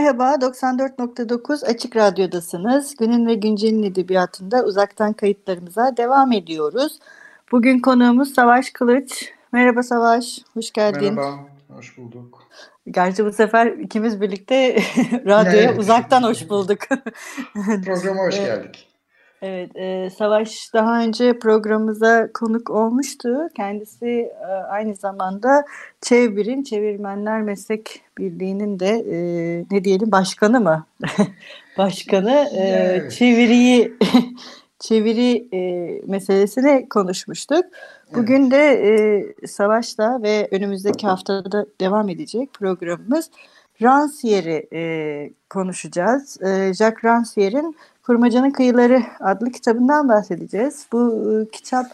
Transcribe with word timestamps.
Merhaba, 0.00 0.34
94.9 0.34 1.66
Açık 1.66 1.96
Radyo'dasınız. 1.96 2.96
Günün 2.96 3.26
ve 3.26 3.34
Güncel'in 3.34 3.82
edebiyatında 3.82 4.64
uzaktan 4.64 5.12
kayıtlarımıza 5.12 5.96
devam 5.96 6.32
ediyoruz. 6.32 6.98
Bugün 7.52 7.80
konuğumuz 7.80 8.34
Savaş 8.34 8.70
Kılıç. 8.70 9.32
Merhaba 9.52 9.82
Savaş, 9.82 10.38
hoş 10.54 10.70
geldin. 10.70 11.14
Merhaba, 11.14 11.38
hoş 11.68 11.98
bulduk. 11.98 12.42
Gerçi 12.90 13.24
bu 13.24 13.32
sefer 13.32 13.66
ikimiz 13.66 14.20
birlikte 14.20 14.74
radyoya 15.26 15.70
Evet. 15.70 15.78
uzaktan 15.78 16.22
hoş 16.22 16.48
bulduk. 16.48 16.78
Programa 17.84 18.22
hoş 18.22 18.34
geldik. 18.36 18.89
Evet, 19.42 19.76
e, 19.76 20.10
Savaş 20.10 20.74
daha 20.74 21.02
önce 21.02 21.38
programımıza 21.38 22.32
konuk 22.34 22.70
olmuştu. 22.70 23.48
Kendisi 23.56 24.06
e, 24.06 24.46
aynı 24.46 24.94
zamanda 24.94 25.64
Çevir'in, 26.00 26.62
Çevirmenler 26.62 27.42
Meslek 27.42 28.00
Birliği'nin 28.18 28.80
de 28.80 28.88
e, 28.88 29.18
ne 29.70 29.84
diyelim 29.84 30.12
başkanı 30.12 30.60
mı? 30.60 30.86
başkanı 31.78 32.48
e, 32.52 32.60
Evet. 32.60 33.12
çeviriyi 33.12 33.92
çeviri 34.78 35.48
e, 35.52 35.60
meselesini 36.06 36.88
konuşmuştuk. 36.88 37.64
Bugün 38.14 38.50
de 38.50 38.72
e, 39.42 39.46
Savaş'la 39.46 40.22
ve 40.22 40.48
önümüzdeki 40.50 41.06
haftada 41.06 41.66
devam 41.80 42.08
edecek 42.08 42.52
programımız 42.52 43.30
Rancière'i 43.80 44.68
e, 44.72 45.30
konuşacağız. 45.50 46.42
E, 46.42 46.74
Jacques 46.74 47.04
Rancière'in 47.04 47.76
Kurmacanın 48.10 48.50
Kıyıları 48.50 49.02
adlı 49.20 49.50
kitabından 49.50 50.08
bahsedeceğiz. 50.08 50.86
Bu 50.92 51.30
e, 51.32 51.50
kitap 51.50 51.86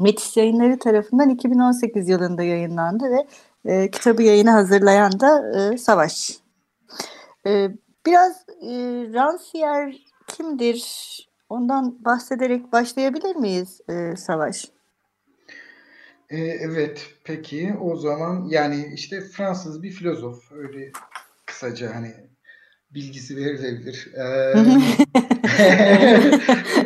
Metis 0.00 0.36
Yayınları 0.36 0.78
tarafından 0.78 1.30
2018 1.30 2.08
yılında 2.08 2.42
yayınlandı 2.42 3.04
ve 3.04 3.26
e, 3.72 3.90
kitabı 3.90 4.22
yayına 4.22 4.54
hazırlayan 4.54 5.20
da 5.20 5.58
e, 5.58 5.78
Savaş. 5.78 6.38
E, 7.46 7.70
biraz 8.06 8.44
e, 8.62 8.70
Rancière 9.12 9.96
kimdir? 10.26 10.82
Ondan 11.48 12.04
bahsederek 12.04 12.72
başlayabilir 12.72 13.36
miyiz 13.36 13.80
e, 13.88 14.16
Savaş? 14.16 14.64
Ee, 16.30 16.38
evet, 16.38 17.06
peki 17.24 17.74
o 17.80 17.96
zaman 17.96 18.44
yani 18.48 18.90
işte 18.94 19.20
Fransız 19.20 19.82
bir 19.82 19.90
filozof 19.90 20.52
öyle 20.52 20.92
kısaca 21.46 21.94
hani 21.94 22.31
bilgisi 22.94 23.36
verilebilir. 23.36 24.08
Ee, 24.14 24.22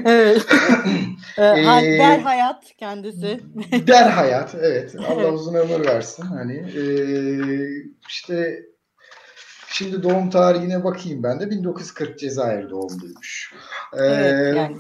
evet. 0.05 0.47
E, 1.39 1.43
Ee, 1.43 1.99
Der 1.99 2.19
hayat 2.19 2.65
kendisi. 2.79 3.41
Der 3.87 4.11
hayat, 4.11 4.55
evet. 4.55 4.95
Allah 5.09 5.33
uzun 5.33 5.55
ömür 5.55 5.87
versin. 5.87 6.23
Hani 6.23 6.55
ee, 6.57 6.83
işte 8.09 8.63
şimdi 9.69 10.03
doğum 10.03 10.31
tarihine 10.31 10.85
bakayım 10.85 11.23
ben 11.23 11.41
de 11.41 11.51
1940 11.51 12.19
Cezayir 12.19 12.71
doğumluymuş. 12.71 13.55
Ee, 13.93 14.05
Evet 14.05 14.57
yani. 14.57 14.77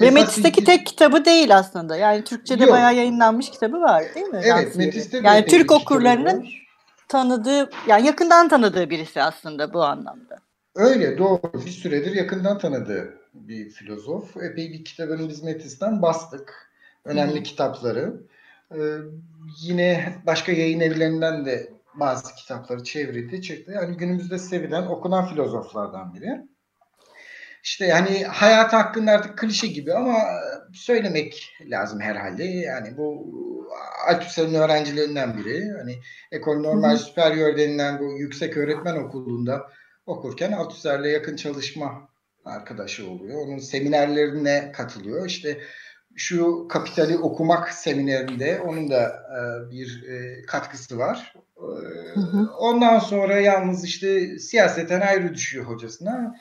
Ve 0.00 0.06
esas 0.06 0.14
Metis'teki 0.14 0.64
tek 0.64 0.86
kitabı 0.86 1.24
değil 1.24 1.56
aslında. 1.56 1.96
Yani 1.96 2.24
Türkçe'de 2.24 2.64
Yok. 2.64 2.72
bayağı 2.72 2.94
yayınlanmış 2.94 3.50
kitabı 3.50 3.80
var 3.80 4.04
değil 4.14 4.26
mi? 4.26 4.40
Evet? 4.44 4.76
Metis'te 4.76 5.22
de 5.22 5.26
Yani 5.26 5.46
Türk 5.46 5.68
kitabı 5.68 5.82
okurlarının 5.82 6.38
var. 6.40 6.66
Tanıdığı, 7.10 7.70
yani 7.86 8.06
yakından 8.06 8.48
tanıdığı 8.48 8.90
birisi 8.90 9.22
aslında 9.22 9.72
bu 9.74 9.84
anlamda. 9.84 10.38
Öyle 10.74 11.18
doğru. 11.18 11.40
Bir 11.66 11.70
süredir 11.70 12.14
yakından 12.14 12.58
tanıdığı 12.58 13.14
bir 13.34 13.70
filozof. 13.70 14.36
Epey 14.36 14.72
bir 14.72 14.84
kitabını 14.84 15.28
biz 15.28 15.42
Metis'ten 15.42 16.02
bastık. 16.02 16.70
Önemli 17.04 17.40
Hı. 17.40 17.42
kitapları. 17.42 18.14
Ee, 18.74 18.78
yine 19.62 20.14
başka 20.26 20.52
yayın 20.52 20.80
evlerinden 20.80 21.46
de 21.46 21.72
bazı 21.94 22.34
kitapları 22.34 22.84
çevrildi, 22.84 23.42
çıktı. 23.42 23.72
Yani 23.72 23.96
günümüzde 23.96 24.38
sevilen, 24.38 24.86
okunan 24.86 25.26
filozoflardan 25.26 26.14
biri. 26.14 26.42
İşte 27.62 27.86
yani 27.86 28.24
hayat 28.24 28.72
hakkında 28.72 29.10
artık 29.10 29.38
klişe 29.38 29.66
gibi 29.66 29.94
ama 29.94 30.14
söylemek 30.74 31.52
lazım 31.66 32.00
herhalde. 32.00 32.44
Yani 32.44 32.96
bu 32.96 33.26
Althusser'in 34.08 34.54
öğrencilerinden 34.54 35.36
biri. 35.36 35.70
Hani 35.78 35.98
Ekol 36.32 36.60
Normal. 36.60 36.96
Superior 36.96 37.56
denilen 37.56 37.98
bu 37.98 38.18
yüksek 38.18 38.56
öğretmen 38.56 38.96
okulunda 38.96 39.70
okurken 40.06 40.52
Althusser'le 40.52 41.04
yakın 41.04 41.36
çalışma 41.36 42.08
arkadaşı 42.44 43.10
oluyor. 43.10 43.46
Onun 43.46 43.58
seminerlerine 43.58 44.72
katılıyor. 44.72 45.26
İşte 45.26 45.60
şu 46.16 46.68
Kapital'i 46.68 47.18
okumak 47.18 47.72
seminerinde 47.72 48.60
onun 48.60 48.90
da 48.90 49.02
e, 49.08 49.70
bir 49.70 50.08
e, 50.08 50.42
katkısı 50.42 50.98
var. 50.98 51.34
E, 51.56 51.60
Hı 52.14 52.20
hı. 52.20 52.50
Ondan 52.58 52.98
sonra 52.98 53.40
yalnız 53.40 53.84
işte 53.84 54.38
siyaseten 54.38 55.00
ayrı 55.00 55.34
düşüyor 55.34 55.64
hocasına. 55.64 56.36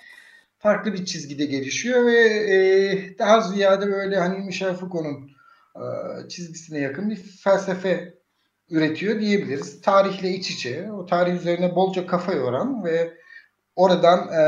Farklı 0.57 0.93
bir 0.93 1.05
çizgide 1.05 1.45
gelişiyor 1.45 2.05
ve 2.05 2.19
e, 2.27 3.17
daha 3.19 3.41
ziyade 3.41 3.87
böyle 3.87 4.17
hani 4.17 4.37
Michel 4.39 4.73
Foucault'un 4.73 5.28
çizgisine 6.29 6.79
yakın 6.79 7.09
bir 7.09 7.15
felsefe 7.15 8.13
üretiyor 8.69 9.19
diyebiliriz. 9.19 9.81
Tarihle 9.81 10.29
iç 10.29 10.51
içe, 10.51 10.91
o 10.91 11.05
tarih 11.05 11.33
üzerine 11.33 11.75
bolca 11.75 12.07
kafa 12.07 12.33
yoran 12.33 12.83
ve 12.83 13.13
oradan 13.75 14.33
e, 14.33 14.41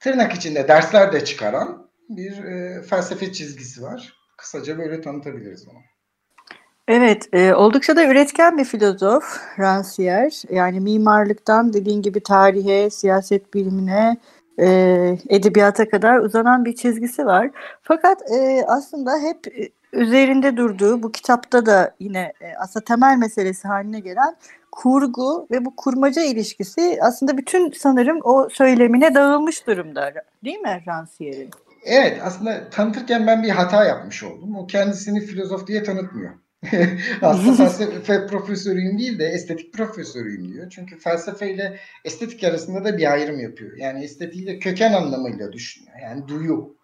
tırnak 0.00 0.34
içinde 0.34 0.68
dersler 0.68 1.12
de 1.12 1.24
çıkaran 1.24 1.90
bir 2.08 2.44
e, 2.44 2.82
felsefe 2.82 3.32
çizgisi 3.32 3.82
var. 3.82 4.14
Kısaca 4.36 4.78
böyle 4.78 5.00
tanıtabiliriz 5.00 5.68
onu. 5.68 5.78
Evet, 6.88 7.28
e, 7.32 7.54
oldukça 7.54 7.96
da 7.96 8.04
üretken 8.04 8.58
bir 8.58 8.64
filozof 8.64 9.40
Rancière. 9.58 10.54
Yani 10.54 10.80
mimarlıktan 10.80 11.72
dediğin 11.72 12.02
gibi 12.02 12.20
tarihe, 12.20 12.90
siyaset 12.90 13.54
bilimine, 13.54 14.16
e, 14.60 15.18
edebiyata 15.28 15.88
kadar 15.88 16.18
uzanan 16.18 16.64
bir 16.64 16.74
çizgisi 16.74 17.26
var. 17.26 17.50
Fakat 17.82 18.30
e, 18.30 18.64
aslında 18.66 19.10
hep 19.18 19.58
e, 19.58 19.68
üzerinde 19.92 20.56
durduğu, 20.56 21.02
bu 21.02 21.12
kitapta 21.12 21.66
da 21.66 21.94
yine 22.00 22.32
e, 22.40 22.54
aslında 22.58 22.84
temel 22.84 23.16
meselesi 23.16 23.68
haline 23.68 24.00
gelen 24.00 24.36
kurgu 24.72 25.46
ve 25.50 25.64
bu 25.64 25.76
kurmaca 25.76 26.22
ilişkisi 26.22 26.98
aslında 27.02 27.38
bütün 27.38 27.70
sanırım 27.70 28.18
o 28.22 28.48
söylemine 28.52 29.14
dağılmış 29.14 29.66
durumda. 29.66 30.12
Değil 30.44 30.58
mi 30.58 30.82
Rancière'in? 30.86 31.50
Evet 31.84 32.20
aslında 32.24 32.70
tanıtırken 32.70 33.26
ben 33.26 33.42
bir 33.42 33.48
hata 33.48 33.84
yapmış 33.84 34.24
oldum. 34.24 34.56
O 34.56 34.66
kendisini 34.66 35.20
filozof 35.20 35.66
diye 35.66 35.82
tanıtmıyor. 35.82 36.30
aslında 37.22 37.56
felsefe 37.56 38.26
profesörüyüm 38.26 38.98
değil 38.98 39.18
de 39.18 39.26
estetik 39.26 39.74
profesörüyüm 39.74 40.52
diyor. 40.52 40.70
Çünkü 40.70 40.98
felsefeyle 40.98 41.78
estetik 42.04 42.44
arasında 42.44 42.84
da 42.84 42.98
bir 42.98 43.12
ayrım 43.12 43.40
yapıyor. 43.40 43.76
Yani 43.76 44.04
estetiği 44.04 44.46
de 44.46 44.58
köken 44.58 44.92
anlamıyla 44.92 45.52
düşünüyor. 45.52 45.96
Yani 46.02 46.28
duyu. 46.28 46.76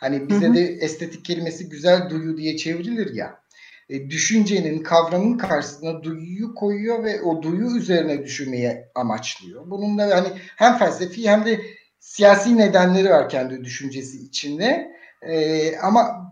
Hani 0.00 0.28
bize 0.28 0.54
de 0.54 0.60
estetik 0.60 1.24
kelimesi 1.24 1.68
güzel 1.68 2.10
duyu 2.10 2.36
diye 2.36 2.56
çevrilir 2.56 3.14
ya. 3.14 3.42
E, 3.88 4.10
düşüncenin, 4.10 4.82
kavramın 4.82 5.38
karşısına 5.38 6.02
duyuyu 6.02 6.54
koyuyor 6.54 7.04
ve 7.04 7.22
o 7.22 7.42
duyu 7.42 7.76
üzerine 7.76 8.24
düşünmeye 8.24 8.88
amaçlıyor. 8.94 9.70
Bunun 9.70 9.98
da 9.98 10.16
hani 10.16 10.28
hem 10.56 10.78
felsefi 10.78 11.30
hem 11.30 11.44
de 11.44 11.60
siyasi 12.00 12.56
nedenleri 12.56 13.10
var 13.10 13.28
kendi 13.28 13.64
düşüncesi 13.64 14.18
içinde. 14.18 14.92
E, 15.22 15.76
ama 15.76 16.31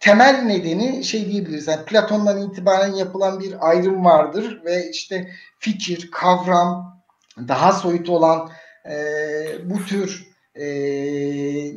temel 0.00 0.42
nedeni 0.42 1.04
şey 1.04 1.28
diyebiliriz. 1.28 1.68
Yani 1.68 1.84
Platon'dan 1.84 2.50
itibaren 2.50 2.94
yapılan 2.94 3.40
bir 3.40 3.68
ayrım 3.68 4.04
vardır 4.04 4.62
ve 4.64 4.90
işte 4.90 5.30
fikir, 5.58 6.10
kavram, 6.10 7.02
daha 7.48 7.72
soyut 7.72 8.08
olan 8.08 8.50
e, 8.90 8.96
bu 9.64 9.84
tür 9.84 10.28
e, 10.54 10.66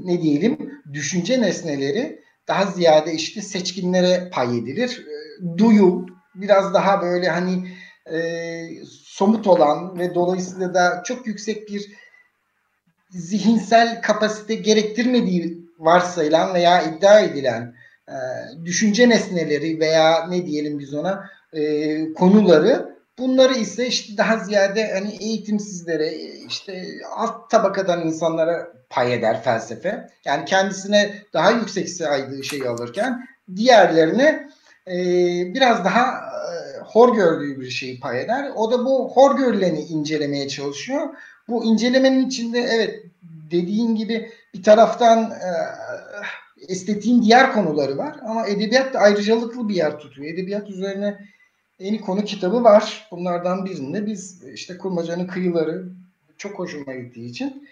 ne 0.06 0.22
diyelim 0.22 0.82
düşünce 0.94 1.42
nesneleri 1.42 2.22
daha 2.48 2.66
ziyade 2.66 3.14
işte 3.14 3.42
seçkinlere 3.42 4.30
pay 4.30 4.58
edilir. 4.58 5.06
E, 5.08 5.58
Duyu 5.58 6.06
biraz 6.36 6.74
daha 6.74 7.02
böyle 7.02 7.30
hani 7.30 7.68
e, 8.12 8.20
somut 8.94 9.48
olan 9.48 10.00
ve 10.00 10.16
dolayısıyla 10.16 10.74
da 10.74 11.04
çok 11.06 11.28
yüksek 11.28 11.70
bir 11.70 11.92
zihinsel 13.10 14.02
kapasite 14.02 14.56
gerektirmediği 14.56 15.62
varsayılan 15.80 16.54
veya 16.54 16.82
iddia 16.82 17.20
edilen 17.20 17.76
e, 18.10 18.16
düşünce 18.66 19.10
nesneleri 19.10 19.80
veya 19.80 20.28
ne 20.28 20.46
diyelim 20.46 20.80
biz 20.80 20.94
ona 20.94 21.30
e, 21.54 22.14
konuları 22.14 22.92
bunları 23.18 23.54
ise 23.54 23.88
işte 23.88 24.18
daha 24.18 24.38
ziyade 24.38 24.94
hani 24.94 25.18
eğitimsizlere 25.22 26.14
işte 26.48 26.86
alt 27.16 27.50
tabakadan 27.50 28.08
insanlara 28.08 28.68
pay 28.90 29.14
eder 29.14 29.44
felsefe. 29.44 30.08
Yani 30.26 30.46
kendisine 30.46 31.16
daha 31.34 31.52
yüksek 31.52 31.90
saydığı 31.90 32.44
şeyi 32.44 32.70
alırken 32.70 33.28
diğerlerine 33.56 34.50
e, 34.88 34.96
biraz 35.54 35.86
daha 35.86 36.06
e, 36.06 36.80
hor 36.80 37.16
gördüğü 37.16 37.60
bir 37.60 37.70
şeyi 37.70 38.00
pay 38.00 38.22
eder. 38.22 38.52
O 38.56 38.72
da 38.72 38.86
bu 38.86 39.12
hor 39.12 39.38
görüleni 39.38 39.80
incelemeye 39.80 40.48
çalışıyor. 40.48 41.10
Bu 41.48 41.66
incelemenin 41.66 42.28
içinde 42.28 42.60
evet 42.60 43.06
dediğin 43.52 43.96
gibi 43.96 44.32
bir 44.54 44.64
taraftan 44.64 45.32
e, 45.32 45.52
estetiğin 46.68 47.22
diğer 47.22 47.54
konuları 47.54 47.98
var 47.98 48.16
ama 48.22 48.48
edebiyat 48.48 48.94
da 48.94 49.00
ayrıcalıklı 49.00 49.70
bir 49.70 49.76
yer 49.76 50.00
tutuyor. 50.00 50.34
Edebiyat 50.34 50.70
üzerine 50.70 51.18
yeni 51.80 52.02
konu 52.02 52.26
kitabı 52.26 52.64
var. 52.64 53.08
Bunlardan 53.12 53.66
birinde 53.66 54.06
biz 54.06 54.44
işte 54.44 54.78
Kurmaca'nın 54.78 55.28
kıyıları 55.28 55.86
çok 56.38 56.60
hoşuma 56.60 56.94
gittiği 56.94 57.30
için 57.30 57.68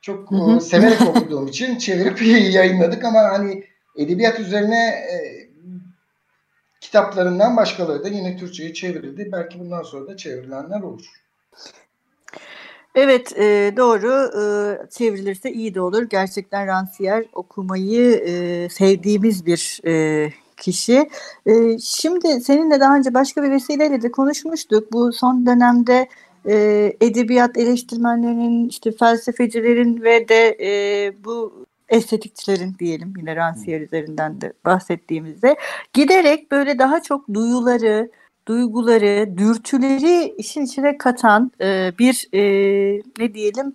çok 0.00 0.30
hı 0.30 0.36
hı. 0.36 0.60
severek 0.60 1.00
okuduğum 1.00 1.46
için 1.46 1.78
çevirip 1.78 2.22
yayınladık 2.54 3.04
ama 3.04 3.20
hani 3.20 3.64
edebiyat 3.96 4.40
üzerine 4.40 4.86
e, 4.88 5.16
kitaplarından 6.80 7.56
başkaları 7.56 8.04
da 8.04 8.08
yine 8.08 8.36
Türkçe'ye 8.36 8.74
çevrildi. 8.74 9.28
Belki 9.32 9.60
bundan 9.60 9.82
sonra 9.82 10.06
da 10.06 10.16
çevrilenler 10.16 10.80
olur. 10.80 11.06
Evet 12.96 13.38
e, 13.38 13.72
doğru 13.76 14.30
e, 14.40 14.42
çevrilirse 14.90 15.52
iyi 15.52 15.74
de 15.74 15.80
olur. 15.80 16.02
Gerçekten 16.02 16.66
Rancière 16.66 17.26
okumayı 17.32 18.10
e, 18.10 18.68
sevdiğimiz 18.68 19.46
bir 19.46 19.80
e, 19.86 20.32
kişi. 20.56 21.10
E, 21.46 21.78
şimdi 21.78 22.40
seninle 22.40 22.80
daha 22.80 22.96
önce 22.96 23.14
başka 23.14 23.42
bir 23.42 23.50
vesileyle 23.50 24.02
de 24.02 24.10
konuşmuştuk. 24.10 24.92
Bu 24.92 25.12
son 25.12 25.46
dönemde 25.46 26.08
e, 26.48 26.96
edebiyat 27.00 27.56
eleştirmenlerinin, 27.56 28.68
işte 28.68 28.92
felsefecilerin 28.92 30.02
ve 30.02 30.28
de 30.28 30.56
e, 30.60 31.12
bu 31.24 31.66
estetikçilerin 31.88 32.76
diyelim 32.78 33.14
yine 33.18 33.30
Rancière 33.32 33.84
üzerinden 33.84 34.40
de 34.40 34.52
bahsettiğimizde 34.64 35.56
giderek 35.92 36.50
böyle 36.52 36.78
daha 36.78 37.02
çok 37.02 37.34
duyuları, 37.34 38.10
duyguları, 38.46 39.38
dürtüleri 39.38 40.34
işin 40.38 40.64
içine 40.64 40.98
katan 40.98 41.50
e, 41.60 41.92
bir 41.98 42.28
e, 42.32 42.42
ne 43.18 43.34
diyelim 43.34 43.74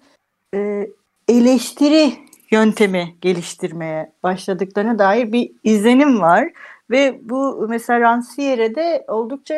e, 0.55 0.87
eleştiri 1.27 2.13
yöntemi 2.51 3.15
geliştirmeye 3.21 4.11
başladıklarına 4.23 4.99
dair 4.99 5.31
bir 5.31 5.51
izlenim 5.63 6.21
var. 6.21 6.49
Ve 6.89 7.19
bu 7.23 7.65
mesela 7.69 7.99
Rancière'e 7.99 8.75
de 8.75 9.05
oldukça 9.07 9.55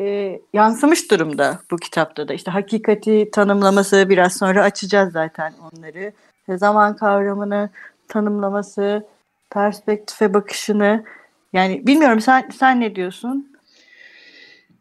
e, 0.00 0.40
yansımış 0.52 1.10
durumda 1.10 1.58
bu 1.70 1.76
kitapta 1.76 2.28
da. 2.28 2.34
İşte 2.34 2.50
hakikati 2.50 3.30
tanımlaması 3.32 4.08
biraz 4.08 4.36
sonra 4.36 4.62
açacağız 4.62 5.12
zaten 5.12 5.52
onları. 5.60 6.12
Zaman 6.48 6.96
kavramını 6.96 7.70
tanımlaması 8.08 9.06
perspektife 9.50 10.34
bakışını. 10.34 11.04
Yani 11.52 11.86
bilmiyorum 11.86 12.20
sen 12.20 12.48
sen 12.58 12.80
ne 12.80 12.96
diyorsun? 12.96 13.55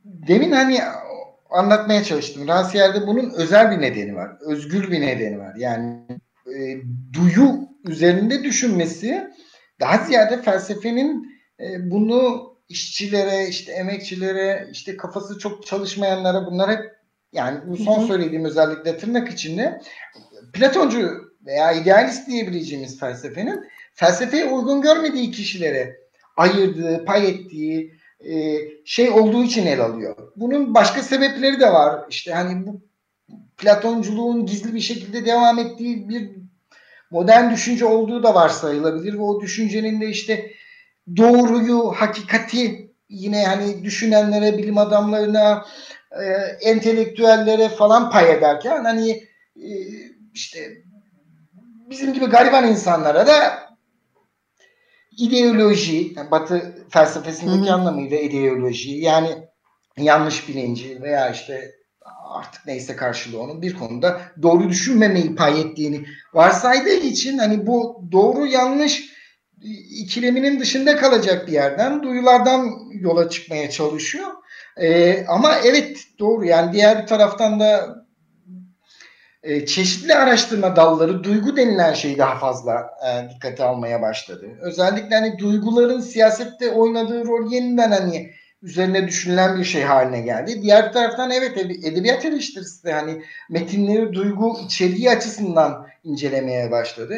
Demin 0.06 0.52
hani 0.52 0.80
anlatmaya 1.50 2.04
çalıştım. 2.04 2.48
Ransiyer'de 2.48 3.08
bunun 3.08 3.30
özel 3.30 3.72
bir 3.72 3.82
nedeni 3.82 4.16
var. 4.16 4.32
Özgür 4.42 4.92
bir 4.92 5.02
nedeni 5.02 5.40
var. 5.40 5.56
Yani 5.58 6.02
e, 6.48 6.78
duyu 7.14 7.70
üzerinde 7.88 8.44
düşünmesi 8.44 9.32
daha 9.80 10.06
ziyade 10.06 10.42
felsefenin 10.42 11.28
e, 11.60 11.92
bunu 11.92 12.54
işçilere, 12.70 13.48
işte 13.48 13.72
emekçilere, 13.72 14.68
işte 14.72 14.98
kafası 14.98 15.40
çok 15.40 15.66
çalışmayanlara 15.66 16.46
bunlar 16.46 16.72
hep 16.72 16.96
yani 17.34 17.60
bu 17.68 17.78
son 17.78 18.08
söylediğim 18.08 18.46
özellikle 18.46 18.98
tırnak 18.98 19.32
içinde 19.32 19.82
Platoncu 20.54 21.36
veya 21.46 21.72
idealist 21.72 22.28
diyebileceğimiz 22.28 23.00
felsefenin 23.00 23.66
felsefeye 23.94 24.46
uygun 24.46 24.82
görmediği 24.82 25.32
kişilere 25.32 25.98
ayırdığı, 26.38 27.06
pay 27.06 27.30
ettiği, 27.30 27.95
şey 28.86 29.10
olduğu 29.10 29.44
için 29.44 29.66
el 29.66 29.82
alıyor. 29.82 30.16
Bunun 30.36 30.74
başka 30.74 31.04
sebepleri 31.04 31.60
de 31.60 31.74
var. 31.74 32.06
İşte 32.10 32.34
hani 32.34 32.68
bu 32.68 32.82
Platonculuğun 33.58 34.46
gizli 34.46 34.74
bir 34.74 34.80
şekilde 34.80 35.26
devam 35.26 35.60
ettiği 35.60 36.10
bir 36.10 36.32
modern 37.12 37.52
düşünce 37.52 37.86
olduğu 37.86 38.24
da 38.24 38.36
varsayılabilir 38.36 39.14
ve 39.14 39.22
o 39.22 39.42
düşüncenin 39.42 40.02
de 40.02 40.10
işte 40.10 40.52
doğruyu, 41.18 41.92
hakikati 41.96 42.92
yine 43.10 43.46
hani 43.46 43.84
düşünenlere, 43.84 44.58
bilim 44.58 44.78
adamlarına, 44.78 45.66
e, 46.12 46.24
entelektüellere 46.70 47.70
falan 47.70 48.12
pay 48.12 48.32
ederken 48.32 48.84
hani 48.84 49.12
e, 49.56 49.70
işte 50.34 50.60
bizim 51.90 52.14
gibi 52.14 52.26
gariban 52.26 52.68
insanlara 52.68 53.28
da 53.28 53.66
ideoloji, 55.18 56.14
yani 56.16 56.32
Batı 56.32 56.76
felsefesindeki 56.90 57.70
Hı-hı. 57.70 57.74
anlamıyla 57.74 58.20
ideoloji 58.20 58.92
yani 58.92 59.30
yanlış 59.98 60.50
bilinci 60.50 61.02
veya 61.02 61.30
işte 61.30 61.72
artık 62.30 62.66
neyse 62.66 62.96
karşılığı 62.96 63.42
onun 63.42 63.62
bir 63.62 63.74
konuda 63.74 64.22
doğru 64.42 64.70
düşünmemeyi 64.70 65.36
pay 65.36 65.62
ettiğini 65.62 66.06
varsaydığı 66.34 66.96
için 66.96 67.38
hani 67.38 67.68
bu 67.68 68.08
doğru 68.12 68.46
yanlış 68.46 69.16
ikileminin 70.02 70.60
dışında 70.60 70.96
kalacak 70.96 71.48
bir 71.48 71.54
yerden 71.54 72.04
duyulardan 72.04 72.72
yola 72.94 73.30
çıkmaya 73.30 73.70
çalışıyor. 73.70 74.28
Ee, 74.78 75.26
ama 75.28 75.56
evet 75.64 75.98
doğru 76.20 76.46
yani 76.46 76.74
diğer 76.74 77.02
bir 77.02 77.08
taraftan 77.08 77.60
da 77.60 77.96
e, 79.46 79.66
çeşitli 79.66 80.16
araştırma 80.16 80.76
dalları 80.76 81.24
duygu 81.24 81.58
denilen 81.58 81.94
şeyi 81.94 82.18
daha 82.18 82.36
fazla 82.36 82.90
e, 83.08 83.30
dikkate 83.30 83.64
almaya 83.64 84.02
başladı. 84.02 84.46
Özellikle 84.62 85.16
hani 85.16 85.40
duyguların 85.40 86.00
siyasette 86.00 86.72
oynadığı 86.72 87.26
rol 87.26 87.52
yeniden 87.52 87.92
hani 87.92 88.32
üzerine 88.62 89.08
düşünülen 89.08 89.60
bir 89.60 89.64
şey 89.64 89.84
haline 89.84 90.22
geldi. 90.22 90.62
Diğer 90.62 90.94
taraftan 90.94 91.32
evet 91.32 91.58
edebiyat 91.58 92.26
eleştirisi 92.26 92.84
de 92.84 92.94
hani 92.94 93.22
metinleri 93.50 94.14
duygu 94.14 94.58
içeriği 94.66 95.12
açısından 95.12 95.88
incelemeye 96.04 96.72
başladı. 96.72 97.16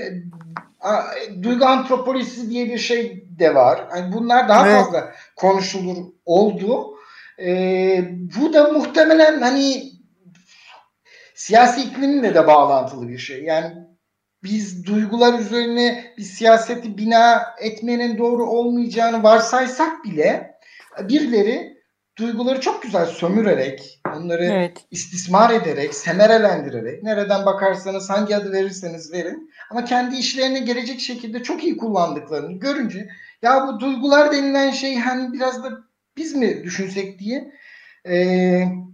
Duygu 1.44 1.65
antropolojisi 1.65 2.50
diye 2.50 2.65
bir 2.65 2.77
şey 2.77 3.25
de 3.39 3.56
var. 3.56 3.88
Yani 3.95 4.13
bunlar 4.13 4.50
daha 4.50 4.69
evet. 4.69 4.84
fazla 4.84 5.12
konuşulur 5.36 5.98
oldu. 6.25 6.98
Ee, 7.39 8.03
bu 8.39 8.53
da 8.53 8.72
muhtemelen 8.72 9.41
hani 9.41 9.97
siyasi 11.38 11.82
iklimle 11.82 12.36
de 12.36 12.48
bağlantılı 12.48 13.08
bir 13.08 13.17
şey. 13.17 13.44
Yani 13.44 13.74
biz 14.44 14.86
duygular 14.86 15.39
üzerine 15.39 16.13
bir 16.17 16.24
siyaseti 16.24 16.98
bina 16.98 17.46
etmenin 17.62 18.17
doğru 18.17 18.50
olmayacağını 18.50 19.24
varsaysak 19.24 20.03
bile 20.06 20.58
birileri 21.01 21.77
duyguları 22.17 22.62
çok 22.62 22.84
güzel 22.84 23.06
sömürerek, 23.06 24.01
onları 24.15 24.44
evet. 24.44 24.86
istismar 24.91 25.53
ederek, 25.53 25.94
semerelendirerek, 25.94 27.03
nereden 27.03 27.46
bakarsanız 27.46 28.10
hangi 28.10 28.36
adı 28.36 28.51
verirseniz 28.51 29.13
verin 29.13 29.51
ama 29.72 29.86
kendi 29.86 30.15
işlerine 30.15 30.60
gelecek 30.60 31.00
şekilde 31.00 31.44
çok 31.44 31.63
iyi 31.63 31.77
kullandıklarını 31.77 32.60
görünce 32.60 33.10
ya 33.41 33.67
bu 33.67 33.79
duygular 33.79 34.32
denilen 34.32 34.72
şey 34.72 34.96
hani 34.96 35.34
biraz 35.34 35.63
da 35.63 35.70
biz 36.17 36.36
mi 36.36 36.63
düşünsek 36.63 37.20
diye 37.20 37.51
eee 38.06 38.88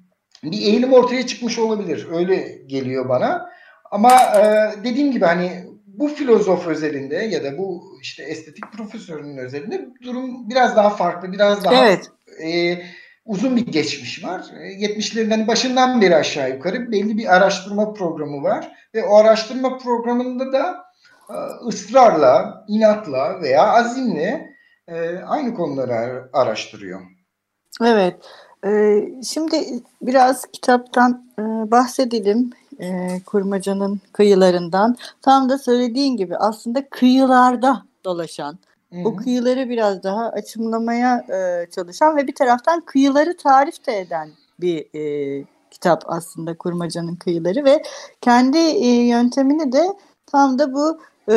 bir 0.52 0.62
eğilim 0.62 0.94
ortaya 0.94 1.28
çıkmış 1.28 1.60
olabilir. 1.60 2.08
Öyle 2.12 2.62
geliyor 2.68 3.10
bana. 3.10 3.50
Ama 3.92 4.12
e, 4.12 4.72
dediğim 4.84 5.12
gibi 5.12 5.26
hani 5.26 5.64
bu 5.88 6.08
filozof 6.08 6.68
özelinde 6.68 7.16
ya 7.16 7.44
da 7.44 7.58
bu 7.58 7.84
işte 8.02 8.24
estetik 8.24 8.72
profesörünün 8.72 9.38
özelinde 9.38 9.90
durum 10.04 10.50
biraz 10.50 10.76
daha 10.76 10.90
farklı, 10.90 11.32
biraz 11.32 11.64
daha 11.64 11.86
evet. 11.86 12.12
e, 12.44 12.78
uzun 13.26 13.56
bir 13.56 13.66
geçmiş 13.66 14.24
var. 14.24 14.46
E, 14.62 14.68
70'lerin 14.68 15.48
başından 15.48 16.02
beri 16.02 16.16
aşağı 16.16 16.50
yukarı 16.50 16.92
belli 16.92 17.18
bir 17.18 17.36
araştırma 17.36 17.94
programı 17.94 18.44
var 18.44 18.72
ve 18.96 19.04
o 19.04 19.16
araştırma 19.16 19.78
programında 19.78 20.54
da 20.54 20.86
e, 21.30 21.36
ısrarla, 21.68 22.66
inatla 22.68 23.42
veya 23.42 23.64
azimle 23.64 24.50
e, 24.88 25.18
aynı 25.18 25.54
konuları 25.54 26.30
araştırıyor. 26.34 27.02
Evet. 27.82 28.16
Ee, 28.65 29.10
şimdi 29.24 29.84
biraz 30.01 30.46
kitaptan 30.46 31.25
e, 31.39 31.41
bahsedelim. 31.72 32.50
E, 32.79 33.20
Kurmaca'nın 33.25 34.01
kıyılarından. 34.13 34.96
Tam 35.22 35.50
da 35.50 35.58
söylediğin 35.58 36.17
gibi 36.17 36.38
aslında 36.38 36.89
kıyılarda 36.89 37.84
dolaşan, 38.05 38.58
Hı-hı. 38.93 39.01
o 39.05 39.15
kıyıları 39.15 39.70
biraz 39.70 40.03
daha 40.03 40.29
açımlamaya 40.29 41.17
e, 41.17 41.70
çalışan 41.72 42.17
ve 42.17 42.27
bir 42.27 42.36
taraftan 42.36 42.82
kıyıları 42.82 43.38
tarif 43.38 43.88
de 43.88 44.00
eden 44.00 44.29
bir 44.60 44.86
kitap 45.72 46.03
aslında 46.08 46.58
Kurmaca'nın 46.58 47.15
kıyıları 47.15 47.65
ve 47.65 47.84
kendi 48.22 48.58
yöntemini 48.88 49.72
de 49.72 49.93
tam 50.34 50.60
da 50.60 50.74
bu 50.74 51.00
e, 51.32 51.36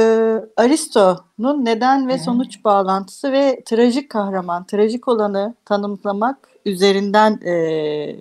Aristo'nun 0.57 1.65
neden 1.65 2.09
ve 2.09 2.19
sonuç 2.19 2.65
bağlantısı 2.65 3.33
ve 3.33 3.63
trajik 3.65 4.11
kahraman, 4.11 4.65
trajik 4.65 5.09
olanı 5.09 5.55
tanımlamak 5.65 6.49
üzerinden 6.65 7.41
e, 7.47 8.17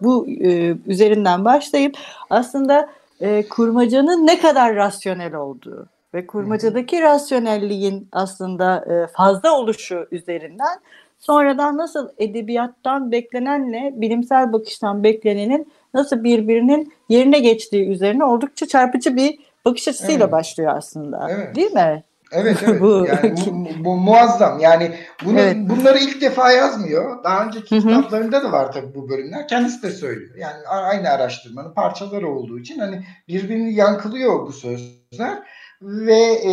bu 0.00 0.28
e, 0.28 0.76
üzerinden 0.86 1.44
başlayıp 1.44 1.98
aslında 2.30 2.90
e, 3.20 3.48
kurmacanın 3.48 4.26
ne 4.26 4.40
kadar 4.40 4.76
rasyonel 4.76 5.34
olduğu 5.34 5.86
ve 6.14 6.26
kurmacadaki 6.26 7.02
rasyonelliğin 7.02 8.08
aslında 8.12 8.76
e, 8.76 9.06
fazla 9.06 9.58
oluşu 9.58 10.06
üzerinden 10.10 10.78
sonradan 11.18 11.76
nasıl 11.76 12.08
edebiyattan 12.18 13.12
beklenenle 13.12 13.92
bilimsel 13.96 14.52
bakıştan 14.52 15.04
beklenenin 15.04 15.72
nasıl 15.94 16.24
birbirinin 16.24 16.92
yerine 17.08 17.38
geçtiği 17.38 17.88
üzerine 17.88 18.24
oldukça 18.24 18.66
çarpıcı 18.66 19.16
bir 19.16 19.38
bakış 19.64 19.88
açısıyla 19.88 20.24
Evet. 20.24 20.32
başlıyor 20.32 20.72
aslında. 20.76 21.26
Evet. 21.30 21.56
Değil 21.56 21.72
mi? 21.72 22.02
Evet 22.32 22.56
evet. 22.66 22.80
Bu- 22.80 23.06
yani 23.08 23.34
bu, 23.46 23.68
bu 23.84 23.96
muazzam. 23.96 24.60
Yani 24.60 24.94
bunu 25.24 25.40
Evet. 25.40 25.56
bunları 25.58 25.98
ilk 25.98 26.20
defa 26.20 26.52
yazmıyor. 26.52 27.24
Daha 27.24 27.44
önceki 27.46 27.76
Hı 27.76 27.80
hı. 27.80 27.88
kitaplarında 27.88 28.42
da 28.44 28.52
var 28.52 28.72
tabii 28.72 28.94
bu 28.94 29.08
bölümler. 29.08 29.48
Kendisi 29.48 29.82
de 29.82 29.90
söylüyor. 29.90 30.34
Yani 30.36 30.66
aynı 30.66 31.08
araştırmanın 31.10 31.74
parçaları 31.74 32.28
olduğu 32.28 32.58
için 32.58 32.78
hani 32.78 33.04
birbirini 33.28 33.74
yankılıyor 33.74 34.46
bu 34.46 34.52
sözler 34.52 35.38
ve 35.82 36.14
e, 36.22 36.50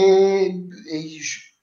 e, 0.95 1.01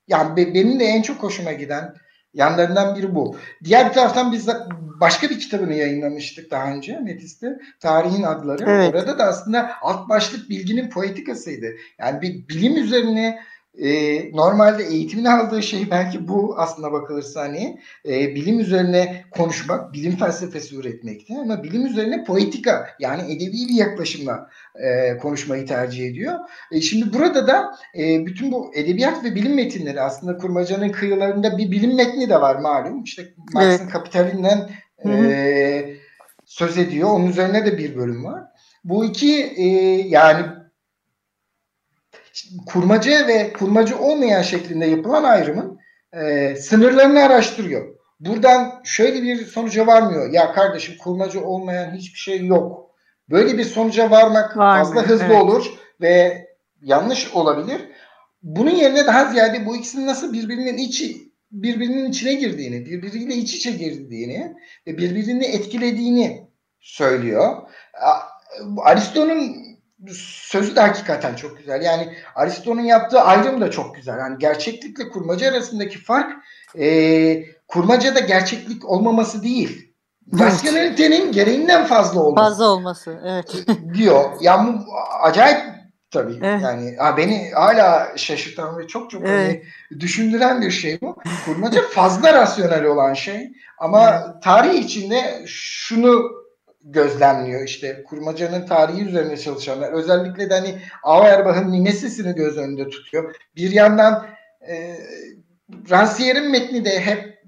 yani 0.08 0.36
be- 0.36 0.54
benim 0.54 0.80
de 0.80 0.84
en 0.84 1.02
çok 1.02 1.16
hoşuma 1.22 1.52
giden 1.52 1.94
yanlarından 2.35 2.97
biri 2.97 3.14
bu. 3.14 3.37
Diğer 3.64 3.88
bir 3.88 3.94
taraftan 3.94 4.32
biz 4.32 4.47
de 4.47 4.52
başka 5.00 5.30
bir 5.30 5.38
kitabını 5.38 5.75
yayınlamıştık 5.75 6.50
daha 6.50 6.73
önce 6.73 6.99
Metis'te. 6.99 7.58
Tarihin 7.80 8.23
Adları. 8.23 8.64
Evet. 8.66 8.94
Orada 8.94 9.18
da 9.18 9.25
aslında 9.25 9.70
alt 9.82 10.08
başlık 10.08 10.50
bilginin 10.50 10.90
poetikasıydı. 10.90 11.66
Yani 11.99 12.23
bir 12.23 12.49
bilim 12.49 12.76
üzerine 12.76 13.40
e, 13.82 13.90
normalde 14.32 14.85
eğitimini 14.85 15.30
aldığı 15.30 15.62
şey 15.62 15.90
belki 15.90 16.28
bu 16.28 16.54
aslına 16.58 16.92
bakılırsa 16.92 17.40
hani 17.40 17.80
e, 18.08 18.35
bilim 18.35 18.61
üzerine 18.61 19.25
konuşmak, 19.30 19.92
bilim 19.92 20.16
felsefesi 20.16 20.76
üretmekti 20.76 21.35
ama 21.40 21.62
bilim 21.62 21.87
üzerine 21.87 22.25
poetika 22.25 22.88
yani 23.00 23.32
edebi 23.32 23.52
bir 23.52 23.75
yaklaşımla 23.75 24.50
e, 24.75 25.18
konuşmayı 25.18 25.66
tercih 25.66 26.06
ediyor. 26.06 26.35
E, 26.73 26.80
şimdi 26.80 27.12
burada 27.12 27.47
da 27.47 27.75
e, 27.99 28.26
bütün 28.26 28.52
bu 28.52 28.70
edebiyat 28.75 29.25
ve 29.25 29.35
bilim 29.35 29.54
metinleri 29.54 30.00
aslında 30.00 30.37
kurmacanın 30.37 30.88
kıyılarında 30.88 31.58
bir 31.58 31.70
bilim 31.70 31.97
metni 31.97 32.30
de 32.30 32.40
var 32.40 32.56
malum. 32.56 33.04
İşte 33.04 33.23
Marx'ın 33.52 33.88
Kapitalinden 33.88 34.70
Hı 35.02 35.08
hı. 35.08 35.26
e, 35.26 35.97
söz 36.44 36.78
ediyor. 36.78 37.11
Onun 37.11 37.26
üzerine 37.26 37.66
de 37.66 37.78
bir 37.78 37.97
bölüm 37.97 38.25
var. 38.25 38.42
Bu 38.85 39.04
iki 39.04 39.52
e, 39.56 39.66
yani 40.08 40.47
kurmaca 42.66 43.26
ve 43.26 43.52
kurmaca 43.52 43.99
olmayan 43.99 44.42
şeklinde 44.42 44.87
yapılan 44.87 45.25
ayrımın 45.25 45.78
e, 46.12 46.57
sınırlarını 46.57 47.23
araştırıyor. 47.23 47.95
Buradan 48.21 48.80
şöyle 48.85 49.23
bir 49.23 49.47
sonuca 49.47 49.87
varmıyor. 49.87 50.33
Ya 50.33 50.52
kardeşim 50.52 50.95
kurmaca 50.99 51.40
olmayan 51.40 51.95
hiçbir 51.95 52.18
şey 52.18 52.47
yok. 52.47 52.90
Böyle 53.30 53.59
bir 53.59 53.64
sonuca 53.64 54.11
varmak 54.11 54.57
Varmıyor, 54.57 54.85
fazla 54.85 55.09
hızlı 55.09 55.25
evet. 55.25 55.42
olur 55.42 55.66
ve 56.00 56.47
yanlış 56.83 57.35
olabilir. 57.35 57.80
Bunun 58.42 58.71
yerine 58.71 59.07
daha 59.07 59.25
ziyade 59.25 59.66
bu 59.66 59.76
ikisinin 59.76 60.07
nasıl 60.07 60.33
birbirinin 60.33 60.76
içi 60.76 61.28
birbirinin 61.52 62.11
içine 62.11 62.35
girdiğini, 62.35 62.87
birbiriyle 62.87 63.35
iç 63.35 63.54
içe 63.54 63.71
girdiğini 63.71 64.54
ve 64.87 64.99
birbirini 64.99 65.45
etkilediğini 65.45 66.49
söylüyor. 66.80 67.57
Aristo'nun 68.78 69.57
sözü 70.14 70.76
de 70.76 70.80
hakikaten 70.80 71.34
çok 71.34 71.58
güzel. 71.58 71.82
Yani 71.82 72.14
Aristo'nun 72.34 72.80
yaptığı 72.80 73.20
ayrım 73.20 73.60
da 73.60 73.70
çok 73.70 73.94
güzel. 73.94 74.18
Yani 74.18 74.38
gerçeklikle 74.38 75.08
kurmaca 75.08 75.50
arasındaki 75.50 75.98
fark 75.98 76.32
e, 76.78 77.44
kurmacada 77.68 78.20
gerçeklik 78.20 78.84
olmaması 78.84 79.42
değil. 79.42 79.92
Evet. 80.32 80.42
Rasyonelitenin 80.42 81.32
gereğinden 81.32 81.86
fazla 81.86 82.20
olması 82.20 82.44
Fazla 82.44 82.64
olması. 82.64 83.20
Evet. 83.26 83.64
diyor. 83.94 84.24
Ya 84.40 84.66
bu 84.66 84.84
acayip 85.22 85.58
tabii. 86.10 86.38
Evet. 86.42 86.62
Yani 86.62 86.96
ha, 86.98 87.16
beni 87.16 87.50
hala 87.54 88.08
şaşırtan 88.16 88.78
ve 88.78 88.86
çok 88.86 89.10
çok 89.10 89.22
Evet. 89.26 89.62
hani 89.90 90.00
düşündüren 90.00 90.62
bir 90.62 90.70
şey 90.70 91.00
bu. 91.00 91.18
Kurmaca 91.44 91.82
fazla 91.82 92.34
rasyonel 92.34 92.84
olan 92.84 93.14
şey 93.14 93.52
ama 93.78 94.34
tarih 94.40 94.74
içinde 94.74 95.42
şunu 95.46 96.38
gözlemliyor 96.92 97.64
işte 97.64 98.04
kurmacanın 98.07 98.66
tarihi 98.66 99.04
üzerine 99.04 99.37
çalışanlar 99.37 99.92
özellikle 99.92 100.50
de 100.50 100.54
hani 100.54 100.78
Auerbach'ın 101.02 101.73
Nemesis'ini 101.73 102.35
göz 102.35 102.57
önünde 102.57 102.88
tutuyor. 102.88 103.35
Bir 103.57 103.71
yandan 103.71 104.26
e, 104.68 104.97
Rancière'in 105.90 106.50
metni 106.50 106.85
de 106.85 107.00
hep 107.00 107.38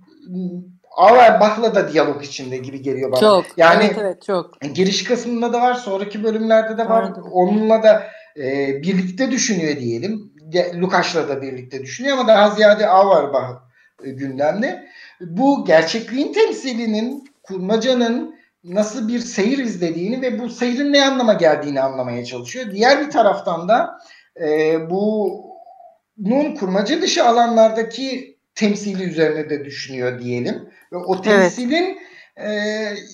Auerbach'la 0.96 1.74
da 1.74 1.92
diyalog 1.92 2.24
içinde 2.24 2.56
gibi 2.56 2.82
geliyor 2.82 3.12
bana. 3.12 3.20
Çok. 3.20 3.44
Yani 3.56 3.84
evet 3.84 3.98
evet 4.00 4.22
çok. 4.22 4.60
giriş 4.74 5.04
kısmında 5.04 5.52
da 5.52 5.60
var, 5.60 5.74
sonraki 5.74 6.24
bölümlerde 6.24 6.78
de 6.78 6.88
var. 6.88 7.02
Vardı. 7.02 7.22
Onunla 7.32 7.82
da 7.82 8.06
e, 8.36 8.68
birlikte 8.82 9.30
düşünüyor 9.30 9.76
diyelim. 9.76 10.32
Lukács'la 10.74 11.28
da 11.28 11.42
birlikte 11.42 11.82
düşünüyor 11.82 12.18
ama 12.18 12.28
daha 12.28 12.50
ziyade 12.50 12.86
Auerbach 12.86 13.62
e, 14.04 14.10
gündemde. 14.10 14.86
Bu 15.20 15.64
gerçekliğin 15.64 16.32
temsilinin, 16.32 17.24
kurmacanın 17.42 18.39
nasıl 18.64 19.08
bir 19.08 19.18
seyir 19.18 19.58
izlediğini 19.58 20.22
ve 20.22 20.38
bu 20.38 20.50
seyrin 20.50 20.92
ne 20.92 21.04
anlama 21.04 21.34
geldiğini 21.34 21.80
anlamaya 21.80 22.24
çalışıyor. 22.24 22.70
Diğer 22.70 23.06
bir 23.06 23.10
taraftan 23.10 23.68
da 23.68 23.98
e, 24.40 24.76
bunun 24.90 26.54
kurmaca 26.54 27.02
dışı 27.02 27.24
alanlardaki 27.24 28.38
temsili 28.54 29.02
üzerine 29.02 29.50
de 29.50 29.64
düşünüyor 29.64 30.20
diyelim. 30.20 30.68
Ve 30.92 30.96
o 30.96 31.22
temsilin 31.22 31.98
e, 32.36 32.50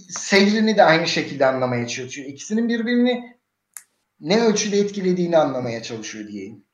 seyrini 0.08 0.76
de 0.76 0.82
aynı 0.82 1.06
şekilde 1.06 1.46
anlamaya 1.46 1.86
çalışıyor. 1.86 2.28
İkisinin 2.28 2.68
birbirini 2.68 3.36
ne 4.20 4.40
ölçüde 4.40 4.78
etkilediğini 4.78 5.38
anlamaya 5.38 5.82
çalışıyor 5.82 6.28
diyeyim. 6.28 6.64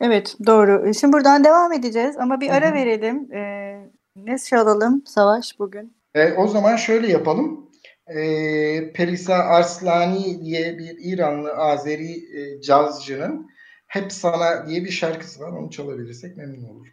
Evet 0.00 0.36
doğru. 0.46 0.94
Şimdi 0.94 1.12
buradan 1.12 1.44
devam 1.44 1.72
edeceğiz 1.72 2.16
ama 2.18 2.40
bir 2.40 2.50
ara 2.50 2.70
hı. 2.70 2.74
verelim. 2.74 3.32
Ee, 3.32 3.90
ne 4.16 4.38
çalalım 4.38 5.02
Savaş 5.06 5.58
bugün? 5.58 5.96
E, 6.14 6.32
o 6.32 6.48
zaman 6.48 6.76
şöyle 6.76 7.12
yapalım. 7.12 7.63
E, 8.06 8.92
Perisa 8.92 9.34
Arslani 9.34 10.44
diye 10.44 10.78
bir 10.78 10.96
İranlı 11.00 11.52
Azeri 11.52 12.38
e, 12.38 12.60
cazcının 12.60 13.50
Hep 13.86 14.12
Sana 14.12 14.66
diye 14.66 14.84
bir 14.84 14.90
şarkısı 14.90 15.40
var. 15.40 15.52
Onu 15.52 15.70
çalabilirsek 15.70 16.36
memnun 16.36 16.68
olurum. 16.68 16.92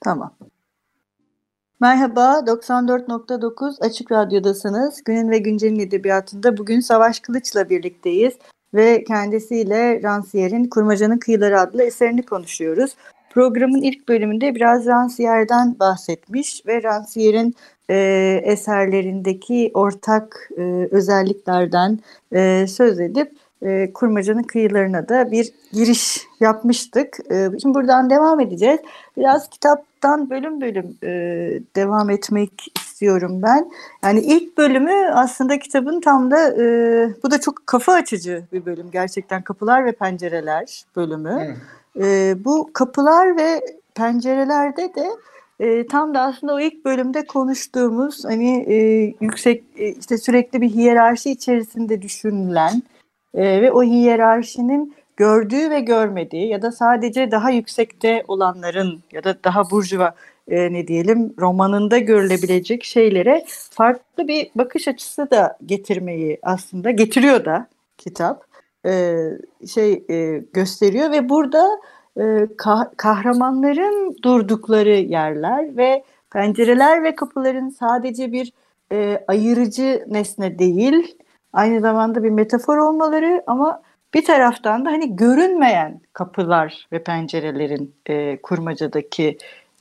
Tamam. 0.00 0.36
Merhaba, 1.80 2.44
94.9 2.46 3.80
Açık 3.80 4.12
Radyo'dasınız. 4.12 5.04
Günün 5.04 5.30
ve 5.30 5.38
Güncel'in 5.38 5.78
edebiyatında 5.78 6.56
bugün 6.56 6.80
Savaş 6.80 7.20
Kılıç'la 7.20 7.70
birlikteyiz 7.70 8.34
ve 8.74 9.04
kendisiyle 9.04 10.00
Rancière'in 10.02 10.68
Kurmacanın 10.68 11.18
Kıyıları 11.18 11.60
adlı 11.60 11.82
eserini 11.82 12.22
konuşuyoruz. 12.22 12.96
Programın 13.30 13.82
ilk 13.82 14.08
bölümünde 14.08 14.54
biraz 14.54 14.86
Rancière'den 14.86 15.78
bahsetmiş 15.80 16.66
ve 16.66 16.78
Rancière'in 16.78 17.54
e, 17.90 18.40
eserlerindeki 18.44 19.70
ortak 19.74 20.50
e, 20.58 20.88
özelliklerden 20.90 21.98
e, 22.32 22.66
söz 22.66 23.00
edip 23.00 23.32
e, 23.62 23.92
Kurmacanın 23.92 24.42
Kıyılarına 24.42 25.08
da 25.08 25.30
bir 25.30 25.52
giriş 25.72 26.20
yapmıştık. 26.40 27.18
E, 27.30 27.48
şimdi 27.62 27.74
buradan 27.74 28.10
devam 28.10 28.40
edeceğiz. 28.40 28.80
Biraz 29.16 29.48
kitaptan 29.48 30.30
bölüm 30.30 30.60
bölüm 30.60 30.96
e, 31.02 31.08
devam 31.76 32.10
etmek 32.10 32.52
istiyorum 32.76 33.42
ben. 33.42 33.70
Yani 34.02 34.20
ilk 34.20 34.58
bölümü 34.58 35.10
aslında 35.14 35.58
kitabın 35.58 36.00
tam 36.00 36.30
da 36.30 36.48
e, 36.48 36.64
bu 37.22 37.30
da 37.30 37.40
çok 37.40 37.66
kafa 37.66 37.92
açıcı 37.92 38.42
bir 38.52 38.64
bölüm. 38.64 38.90
Gerçekten 38.90 39.42
Kapılar 39.42 39.84
ve 39.84 39.92
Pencereler 39.92 40.84
bölümü. 40.96 41.30
Hı. 41.30 41.79
E, 41.98 42.34
bu 42.44 42.70
kapılar 42.72 43.36
ve 43.36 43.60
pencerelerde 43.94 44.94
de 44.94 45.10
e, 45.60 45.86
tam 45.86 46.14
da 46.14 46.20
aslında 46.20 46.54
o 46.54 46.60
ilk 46.60 46.84
bölümde 46.84 47.26
konuştuğumuz 47.26 48.24
hani 48.24 48.64
e, 48.68 48.76
yüksek 49.20 49.64
e, 49.76 49.88
işte 49.88 50.18
sürekli 50.18 50.60
bir 50.60 50.68
hiyerarşi 50.68 51.30
içerisinde 51.30 52.02
düşünülen 52.02 52.82
e, 53.34 53.62
ve 53.62 53.72
o 53.72 53.82
hiyerarşinin 53.82 54.94
gördüğü 55.16 55.70
ve 55.70 55.80
görmediği 55.80 56.48
ya 56.48 56.62
da 56.62 56.72
sadece 56.72 57.30
daha 57.30 57.50
yüksekte 57.50 58.24
olanların 58.28 59.02
ya 59.12 59.24
da 59.24 59.44
daha 59.44 59.70
burjuva 59.70 60.14
e, 60.48 60.72
ne 60.72 60.88
diyelim 60.88 61.34
romanında 61.38 61.98
görülebilecek 61.98 62.84
şeylere 62.84 63.44
farklı 63.70 64.28
bir 64.28 64.50
bakış 64.54 64.88
açısı 64.88 65.30
da 65.30 65.58
getirmeyi 65.66 66.38
aslında 66.42 66.90
getiriyor 66.90 67.44
da 67.44 67.66
kitap 67.98 68.49
e, 68.86 69.24
şey 69.66 70.04
e, 70.10 70.44
gösteriyor 70.52 71.10
ve 71.12 71.28
burada 71.28 71.68
e, 72.16 72.22
kah- 72.56 72.96
kahramanların 72.96 74.16
durdukları 74.22 74.94
yerler 74.94 75.76
ve 75.76 76.04
pencereler 76.32 77.02
ve 77.02 77.14
kapıların 77.14 77.68
sadece 77.68 78.32
bir 78.32 78.52
e, 78.92 79.24
ayırıcı 79.28 80.04
nesne 80.08 80.58
değil 80.58 81.16
aynı 81.52 81.80
zamanda 81.80 82.24
bir 82.24 82.30
metafor 82.30 82.76
olmaları 82.76 83.42
ama 83.46 83.82
bir 84.14 84.24
taraftan 84.24 84.84
da 84.84 84.90
hani 84.90 85.16
görünmeyen 85.16 86.00
kapılar 86.12 86.88
ve 86.92 87.02
pencerelerin 87.02 87.94
e, 88.06 88.42
kurmacadaki 88.42 89.38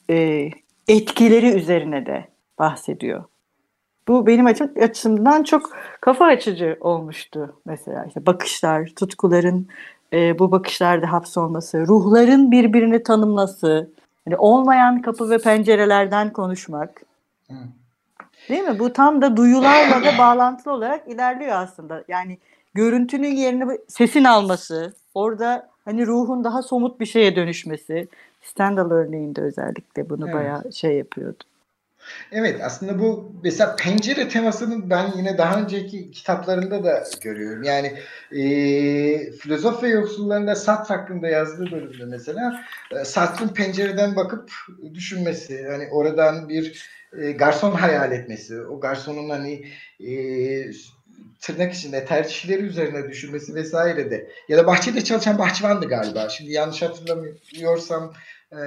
e, 0.10 0.50
etkileri 0.88 1.50
üzerine 1.50 2.06
de 2.06 2.26
bahsediyor. 2.60 3.24
Bu 4.10 4.28
benim 4.28 4.46
açım, 4.46 4.72
açımdan 4.82 5.44
çok 5.44 5.78
kafa 6.02 6.26
açıcı 6.26 6.78
olmuştu 6.80 7.56
mesela. 7.66 8.06
İşte 8.06 8.26
bakışlar, 8.26 8.86
tutkuların 8.86 9.68
e, 10.14 10.40
bu 10.40 10.52
bakışlarda 10.52 11.12
hapsolması, 11.12 11.88
ruhların 11.88 12.52
birbirini 12.52 13.04
tanımlaması, 13.04 13.90
yani 14.28 14.38
olmayan 14.38 15.02
kapı 15.02 15.30
ve 15.30 15.38
pencerelerden 15.38 16.34
konuşmak. 16.34 17.02
Değil 18.50 18.62
mi? 18.62 18.80
Bu 18.80 18.94
tam 18.94 19.22
da 19.22 19.38
duyularla 19.38 20.04
da 20.06 20.18
bağlantılı 20.18 20.74
olarak 20.74 21.08
ilerliyor 21.08 21.52
aslında. 21.52 22.04
Yani 22.08 22.38
görüntünün 22.74 23.36
yerini 23.36 23.78
sesin 23.88 24.24
alması, 24.24 24.94
orada 25.14 25.70
hani 25.86 26.08
ruhun 26.08 26.44
daha 26.44 26.62
somut 26.62 27.00
bir 27.00 27.06
şeye 27.06 27.36
dönüşmesi. 27.36 28.08
Stendhal 28.42 28.92
örneğinde 28.92 29.42
özellikle 29.42 30.10
bunu 30.10 30.26
evet. 30.26 30.36
bayağı 30.36 30.74
şey 30.74 30.98
yapıyordu. 30.98 31.44
Evet 32.32 32.62
aslında 32.64 33.00
bu 33.00 33.32
mesela 33.44 33.76
pencere 33.76 34.30
temasını 34.30 34.90
ben 34.90 35.12
yine 35.18 35.38
daha 35.38 35.62
önceki 35.62 36.12
kitaplarında 36.12 36.84
da 36.84 37.04
görüyorum. 37.22 37.64
Yani 37.64 37.94
e, 38.32 39.32
filozof 39.32 39.84
ve 39.84 39.88
yoksullarında 39.88 40.56
Sartre 40.56 40.96
hakkında 40.96 41.28
yazdığı 41.28 41.72
bölümde 41.72 42.06
mesela 42.06 42.66
e, 42.92 43.06
Sartre'ın 43.06 43.50
pencereden 43.50 44.16
bakıp 44.16 44.52
düşünmesi. 44.94 45.68
Hani 45.68 45.88
oradan 45.92 46.50
bir 46.50 46.90
e, 47.22 47.32
garson 47.32 47.72
hayal 47.72 48.12
etmesi. 48.12 48.62
O 48.62 48.80
garsonun 48.80 49.30
hani 49.30 49.66
e, 50.00 50.12
tırnak 51.40 51.74
içinde 51.74 52.06
tercihleri 52.06 52.62
üzerine 52.62 53.10
düşünmesi 53.10 53.56
vesaire 53.56 54.12
de. 54.12 54.30
Ya 54.50 54.58
da 54.58 54.68
bahçede 54.68 55.04
çalışan 55.04 55.38
bahçıvandı 55.38 55.88
galiba. 55.88 56.30
Şimdi 56.30 56.52
yanlış 56.52 56.82
hatırlamıyorsam 56.82 58.14
e, 58.52 58.60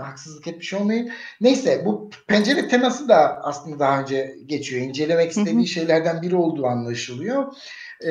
haksızlık 0.00 0.46
etmiş 0.46 0.74
olmayın. 0.74 1.10
Neyse 1.40 1.82
bu 1.86 2.10
pencere 2.26 2.68
teması 2.68 3.08
da 3.08 3.40
aslında 3.42 3.78
daha 3.78 4.00
önce 4.00 4.36
geçiyor. 4.46 4.82
İncelemek 4.82 5.30
istediği 5.30 5.66
şeylerden 5.66 6.22
biri 6.22 6.36
olduğu 6.36 6.66
anlaşılıyor. 6.66 7.54
E, 8.00 8.10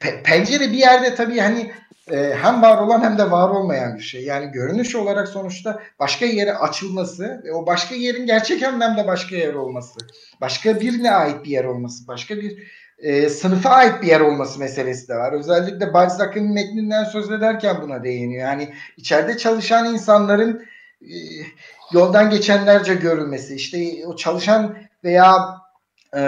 pe- 0.00 0.22
pencere 0.22 0.72
bir 0.72 0.78
yerde 0.78 1.14
tabii 1.14 1.38
hani 1.38 1.72
e, 2.10 2.34
hem 2.42 2.62
var 2.62 2.78
olan 2.78 3.02
hem 3.02 3.18
de 3.18 3.30
var 3.30 3.48
olmayan 3.48 3.96
bir 3.96 4.02
şey. 4.02 4.24
Yani 4.24 4.52
görünüş 4.52 4.94
olarak 4.94 5.28
sonuçta 5.28 5.82
başka 5.98 6.26
yere 6.26 6.54
açılması 6.54 7.42
ve 7.44 7.52
o 7.52 7.66
başka 7.66 7.94
yerin 7.94 8.26
gerçek 8.26 8.62
anlamda 8.62 9.06
başka 9.06 9.36
yer 9.36 9.54
olması, 9.54 10.00
başka 10.40 10.80
birine 10.80 11.10
ait 11.10 11.44
bir 11.44 11.50
yer 11.50 11.64
olması, 11.64 12.08
başka 12.08 12.36
bir 12.36 12.81
e, 12.98 13.28
sınıfa 13.28 13.70
ait 13.70 14.02
bir 14.02 14.06
yer 14.06 14.20
olması 14.20 14.58
meselesi 14.58 15.08
de 15.08 15.16
var. 15.16 15.32
Özellikle 15.32 15.94
Balzac'ın 15.94 16.52
metninden 16.52 17.04
söz 17.04 17.30
ederken 17.30 17.76
buna 17.82 18.04
değiniyor. 18.04 18.48
Yani 18.48 18.74
içeride 18.96 19.36
çalışan 19.36 19.94
insanların 19.94 20.64
e, 21.02 21.14
yoldan 21.92 22.30
geçenlerce 22.30 22.94
görülmesi, 22.94 23.54
işte 23.54 24.06
o 24.06 24.16
çalışan 24.16 24.76
veya 25.04 25.58
e, 26.16 26.22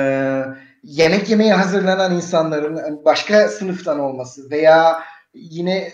yemek 0.83 1.31
yemeye 1.31 1.55
hazırlanan 1.55 2.15
insanların 2.15 3.05
başka 3.05 3.49
sınıftan 3.49 3.99
olması 3.99 4.51
veya 4.51 5.03
yine 5.35 5.93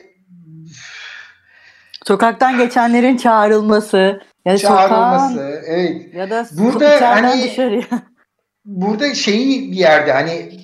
sokaktan 2.06 2.58
geçenlerin 2.58 3.16
çağrılması, 3.16 4.20
yani 4.44 4.58
çağrılması, 4.58 5.34
sokağın, 5.34 5.62
evet. 5.66 6.14
Ya 6.14 6.30
da 6.30 6.46
burada 6.52 7.16
hani 7.16 7.42
dışarıya. 7.42 7.84
Burada 8.64 9.14
şeyi 9.14 9.72
bir 9.72 9.76
yerde 9.76 10.12
hani 10.12 10.60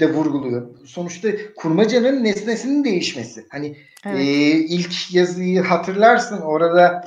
de 0.00 0.12
vurguluyor. 0.12 0.66
Sonuçta 0.86 1.28
kurmacanın 1.56 2.24
nesnesinin 2.24 2.84
değişmesi. 2.84 3.46
Hani 3.50 3.76
evet. 4.06 4.18
e, 4.18 4.24
ilk 4.52 5.14
yazıyı 5.14 5.62
hatırlarsın 5.62 6.40
orada 6.40 7.04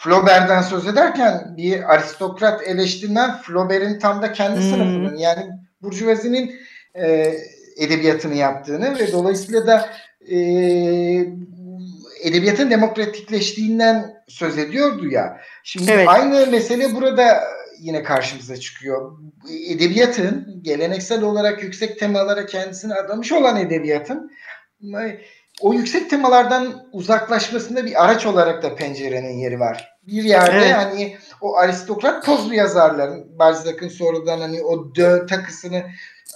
Flaubert'den 0.00 0.62
söz 0.62 0.86
ederken 0.86 1.54
bir 1.56 1.94
aristokrat 1.94 2.68
eleştirmen 2.68 3.38
Flaubert'in 3.42 3.98
tam 3.98 4.22
da 4.22 4.32
kendi 4.32 4.60
hmm. 4.60 4.70
sınıfının 4.70 5.16
yani 5.16 5.46
Burjuvazi'nin 5.82 6.54
e, 6.94 7.34
edebiyatını 7.76 8.34
yaptığını 8.34 8.98
ve 8.98 9.12
dolayısıyla 9.12 9.66
da 9.66 9.90
e, 10.30 10.36
edebiyatın 12.22 12.70
demokratikleştiğinden 12.70 14.14
söz 14.28 14.58
ediyordu 14.58 15.06
ya. 15.10 15.40
Şimdi 15.62 15.90
evet. 15.90 16.08
aynı 16.08 16.46
mesele 16.46 16.94
burada 16.94 17.40
yine 17.80 18.02
karşımıza 18.02 18.56
çıkıyor. 18.56 19.18
Edebiyatın 19.68 20.60
geleneksel 20.62 21.22
olarak 21.22 21.62
yüksek 21.62 21.98
temalara 21.98 22.46
kendisini 22.46 22.94
adamış 22.94 23.32
olan 23.32 23.56
edebiyatın 23.56 24.30
o 25.60 25.72
yüksek 25.72 26.10
temalardan 26.10 26.88
uzaklaşmasında 26.92 27.86
bir 27.86 28.04
araç 28.04 28.26
olarak 28.26 28.62
da 28.62 28.74
pencerenin 28.74 29.38
yeri 29.38 29.60
var. 29.60 29.98
Bir 30.06 30.24
yerde 30.24 30.58
evet. 30.58 30.74
hani 30.74 31.16
o 31.40 31.56
aristokrat 31.56 32.26
pozlu 32.26 32.54
yazarların 32.54 33.38
Balzac'ın 33.38 33.88
sonradan 33.88 34.40
hani 34.40 34.62
o 34.62 34.94
dö 34.94 35.26
takısını 35.26 35.82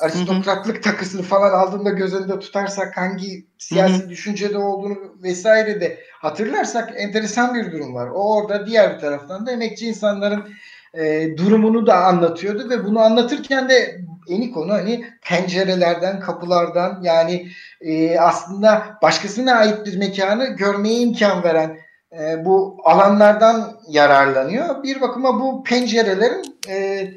aristokratlık 0.00 0.74
hı 0.74 0.78
hı. 0.78 0.82
takısını 0.82 1.22
falan 1.22 1.52
aldığında 1.52 1.90
göz 1.90 2.14
önünde 2.14 2.38
tutarsak 2.38 2.96
hangi 2.96 3.46
siyasi 3.58 3.94
hı 3.94 4.04
hı. 4.04 4.08
düşüncede 4.08 4.58
olduğunu 4.58 4.98
vesaire 5.22 5.80
de 5.80 5.98
hatırlarsak 6.20 6.92
enteresan 6.96 7.54
bir 7.54 7.72
durum 7.72 7.94
var. 7.94 8.08
O 8.08 8.36
orada 8.36 8.66
diğer 8.66 8.94
bir 8.94 9.00
taraftan 9.00 9.46
da 9.46 9.52
emekçi 9.52 9.86
insanların 9.86 10.54
e, 10.94 11.36
durumunu 11.36 11.86
da 11.86 12.04
anlatıyordu 12.04 12.70
ve 12.70 12.84
bunu 12.84 13.00
anlatırken 13.00 13.68
de 13.68 14.00
eni 14.28 14.50
konu 14.50 14.72
hani 14.72 15.04
pencerelerden, 15.22 16.20
kapılardan 16.20 17.00
yani 17.02 17.48
e, 17.80 18.18
aslında 18.18 18.98
başkasına 19.02 19.54
ait 19.54 19.86
bir 19.86 19.96
mekanı 19.96 20.46
görmeye 20.46 21.00
imkan 21.00 21.44
veren 21.44 21.78
e, 22.20 22.44
bu 22.44 22.78
alanlardan 22.84 23.80
yararlanıyor. 23.88 24.82
Bir 24.82 25.00
bakıma 25.00 25.40
bu 25.40 25.64
pencerelerin 25.64 26.42
e, 26.68 27.08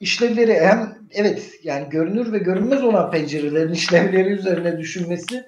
işlevleri 0.00 0.60
hem 0.60 0.98
evet 1.12 1.50
yani 1.62 1.88
görünür 1.90 2.32
ve 2.32 2.38
görünmez 2.38 2.84
olan 2.84 3.10
pencerelerin 3.10 3.72
işlevleri 3.72 4.28
üzerine 4.28 4.78
düşünmesi 4.78 5.44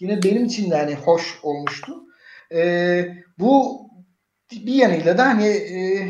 yine 0.00 0.22
benim 0.22 0.44
için 0.44 0.70
de 0.70 0.76
hani 0.76 0.94
hoş 0.94 1.38
olmuştu. 1.42 1.94
E, 2.54 3.04
bu 3.38 3.84
bir 4.52 4.74
yanıyla 4.74 5.18
da 5.18 5.26
hani 5.26 5.46
e, 5.46 6.08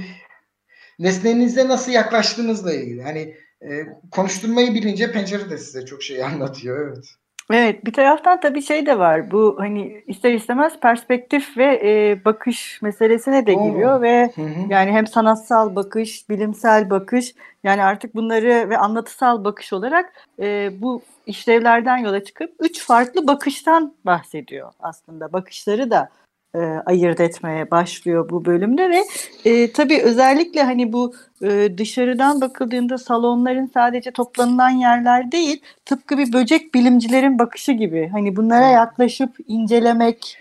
nesnenize 0.98 1.68
nasıl 1.68 1.92
yaklaştığınızla 1.92 2.74
ilgili. 2.74 3.02
Hani 3.02 3.34
e, 3.62 3.86
konuşturmayı 4.10 4.74
bilince 4.74 5.12
pencere 5.12 5.50
de 5.50 5.58
size 5.58 5.84
çok 5.84 6.02
şey 6.02 6.24
anlatıyor. 6.24 6.88
Evet. 6.88 7.04
Evet 7.50 7.84
bir 7.86 7.92
taraftan 7.92 8.40
tabii 8.40 8.62
şey 8.62 8.86
de 8.86 8.98
var 8.98 9.30
bu 9.30 9.56
hani 9.58 10.02
ister 10.06 10.32
istemez 10.32 10.80
perspektif 10.80 11.56
ve 11.56 11.80
e, 11.84 12.24
bakış 12.24 12.82
meselesine 12.82 13.46
de 13.46 13.54
giriyor 13.54 14.02
ve 14.02 14.30
hı 14.34 14.42
hı. 14.42 14.60
yani 14.68 14.92
hem 14.92 15.06
sanatsal 15.06 15.76
bakış, 15.76 16.28
bilimsel 16.28 16.90
bakış 16.90 17.34
yani 17.64 17.82
artık 17.82 18.14
bunları 18.14 18.70
ve 18.70 18.78
anlatısal 18.78 19.44
bakış 19.44 19.72
olarak 19.72 20.12
e, 20.38 20.70
bu 20.80 21.02
işlevlerden 21.26 21.96
yola 21.96 22.24
çıkıp 22.24 22.50
üç 22.60 22.86
farklı 22.86 23.26
bakıştan 23.26 23.94
bahsediyor 24.06 24.72
aslında 24.80 25.32
bakışları 25.32 25.90
da 25.90 26.08
e, 26.54 26.58
ayırt 26.86 27.20
etmeye 27.20 27.70
başlıyor 27.70 28.30
bu 28.30 28.44
bölümde 28.44 28.90
ve 28.90 29.04
e, 29.44 29.72
tabii 29.72 30.02
özellikle 30.02 30.62
hani 30.62 30.92
bu 30.92 31.14
e, 31.42 31.78
dışarıdan 31.78 32.40
bakıldığında 32.40 32.98
salonların 32.98 33.70
sadece 33.74 34.10
toplanılan 34.10 34.70
yerler 34.70 35.32
değil 35.32 35.62
tıpkı 35.84 36.18
bir 36.18 36.32
böcek 36.32 36.74
bilimcilerin 36.74 37.38
bakışı 37.38 37.72
gibi. 37.72 38.08
Hani 38.12 38.36
bunlara 38.36 38.66
yaklaşıp 38.66 39.36
incelemek 39.48 40.38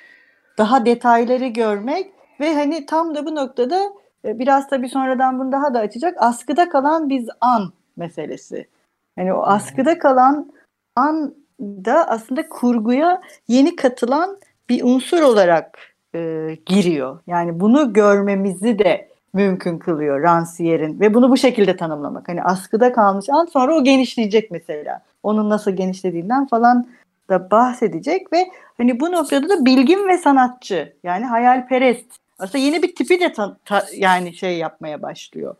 daha 0.57 0.85
detayları 0.85 1.47
görmek 1.47 2.11
ve 2.39 2.53
hani 2.53 2.85
tam 2.85 3.15
da 3.15 3.25
bu 3.25 3.35
noktada 3.35 3.81
e, 4.25 4.39
biraz 4.39 4.69
tabii 4.69 4.89
sonradan 4.89 5.39
bunu 5.39 5.51
daha 5.51 5.73
da 5.73 5.79
açacak 5.79 6.15
askıda 6.19 6.69
kalan 6.69 7.09
biz 7.09 7.27
an 7.41 7.73
meselesi. 7.97 8.67
Hani 9.15 9.33
o 9.33 9.43
askıda 9.43 9.99
kalan 9.99 10.51
an 10.95 11.35
da 11.59 12.07
aslında 12.09 12.49
kurguya 12.49 13.21
yeni 13.47 13.75
katılan 13.75 14.39
bir 14.69 14.83
unsur 14.83 15.21
olarak 15.21 15.92
e, 16.15 16.57
giriyor. 16.65 17.19
Yani 17.27 17.59
bunu 17.59 17.93
görmemizi 17.93 18.79
de 18.79 19.09
mümkün 19.33 19.77
kılıyor 19.77 20.23
Rancière'in 20.23 20.99
ve 20.99 21.13
bunu 21.13 21.31
bu 21.31 21.37
şekilde 21.37 21.75
tanımlamak. 21.75 22.27
Hani 22.27 22.43
askıda 22.43 22.93
kalmış 22.93 23.25
an 23.29 23.45
sonra 23.45 23.75
o 23.75 23.83
genişleyecek 23.83 24.51
mesela. 24.51 25.01
Onun 25.23 25.49
nasıl 25.49 25.71
genişlediğinden 25.71 26.47
falan 26.47 26.87
da 27.29 27.51
bahsedecek 27.51 28.33
ve 28.33 28.45
hani 28.77 28.99
bu 28.99 29.11
noktada 29.11 29.49
da 29.49 29.65
bilgin 29.65 30.07
ve 30.07 30.17
sanatçı 30.17 30.93
yani 31.03 31.25
hayalperest. 31.25 32.05
Aslında 32.39 32.63
yeni 32.63 32.83
bir 32.83 32.95
tipi 32.95 33.19
de 33.19 33.33
ta, 33.33 33.57
ta, 33.65 33.85
yani 33.95 34.33
şey 34.33 34.57
yapmaya 34.57 35.01
başlıyor. 35.01 35.55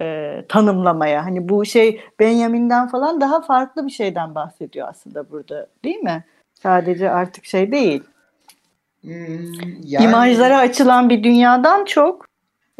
E, 0.00 0.44
tanımlamaya. 0.48 1.24
Hani 1.24 1.48
bu 1.48 1.64
şey 1.64 2.00
Benjamin'den 2.20 2.88
falan 2.88 3.20
daha 3.20 3.40
farklı 3.40 3.86
bir 3.86 3.90
şeyden 3.90 4.34
bahsediyor 4.34 4.88
aslında 4.88 5.30
burada 5.30 5.66
değil 5.84 5.98
mi? 5.98 6.24
Sadece 6.54 7.10
artık 7.10 7.44
şey 7.44 7.72
değil. 7.72 8.02
Hmm, 9.06 9.82
yani... 9.84 10.04
İmajlara 10.04 10.58
açılan 10.58 11.10
bir 11.10 11.22
dünyadan 11.22 11.84
çok 11.84 12.26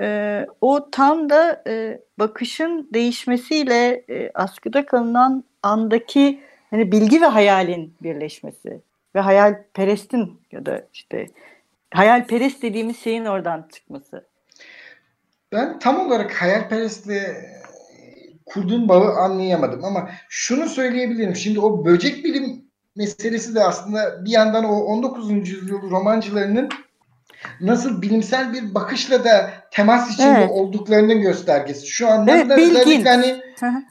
e, 0.01 0.47
o 0.61 0.91
tam 0.91 1.31
da 1.31 1.63
e, 1.67 2.01
bakışın 2.19 2.89
değişmesiyle 2.95 4.05
e, 4.09 4.31
askıda 4.35 4.87
kalınan 4.87 5.45
andaki 5.63 6.41
hani 6.71 6.93
bilgi 6.93 7.21
ve 7.21 7.27
hayalin 7.27 7.95
birleşmesi 8.03 8.81
ve 9.15 9.21
hayalperestin 9.21 10.41
ya 10.53 10.67
da 10.67 10.83
işte 10.93 11.27
hayalperest 11.95 12.63
dediğimiz 12.63 12.99
şeyin 12.99 13.25
oradan 13.25 13.69
çıkması. 13.73 14.25
Ben 15.53 15.79
tam 15.79 16.07
olarak 16.07 16.43
hayalperestle 16.43 17.37
kurduğum 18.47 18.89
bağı 18.89 19.13
anlayamadım 19.15 19.85
ama 19.85 20.11
şunu 20.29 20.69
söyleyebilirim. 20.69 21.37
Şimdi 21.37 21.61
o 21.61 21.85
böcek 21.85 22.25
bilim 22.25 22.66
meselesi 22.97 23.55
de 23.55 23.65
aslında 23.65 24.25
bir 24.25 24.31
yandan 24.31 24.65
o 24.65 24.77
19. 24.77 25.31
yüzyıl 25.31 25.91
romancılarının 25.91 26.69
nasıl 27.61 28.03
bilimsel 28.03 28.53
bir 28.53 28.75
bakışla 28.75 29.25
da 29.25 29.51
temas 29.71 30.15
içinde 30.15 30.39
evet. 30.39 30.51
olduklarının 30.51 31.21
göstergesi. 31.21 31.87
Şu 31.87 32.09
anda 32.09 32.37
evet, 32.37 32.51
da 32.51 32.57
özellikle 32.57 33.11
hani 33.11 33.43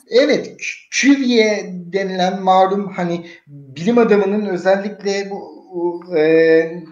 evet 0.10 0.56
Cuvier 0.92 1.66
denilen 1.70 2.42
malum 2.42 2.94
hani 2.94 3.26
bilim 3.48 3.98
adamının 3.98 4.46
özellikle 4.46 5.30
bu 5.30 6.16
e, 6.18 6.84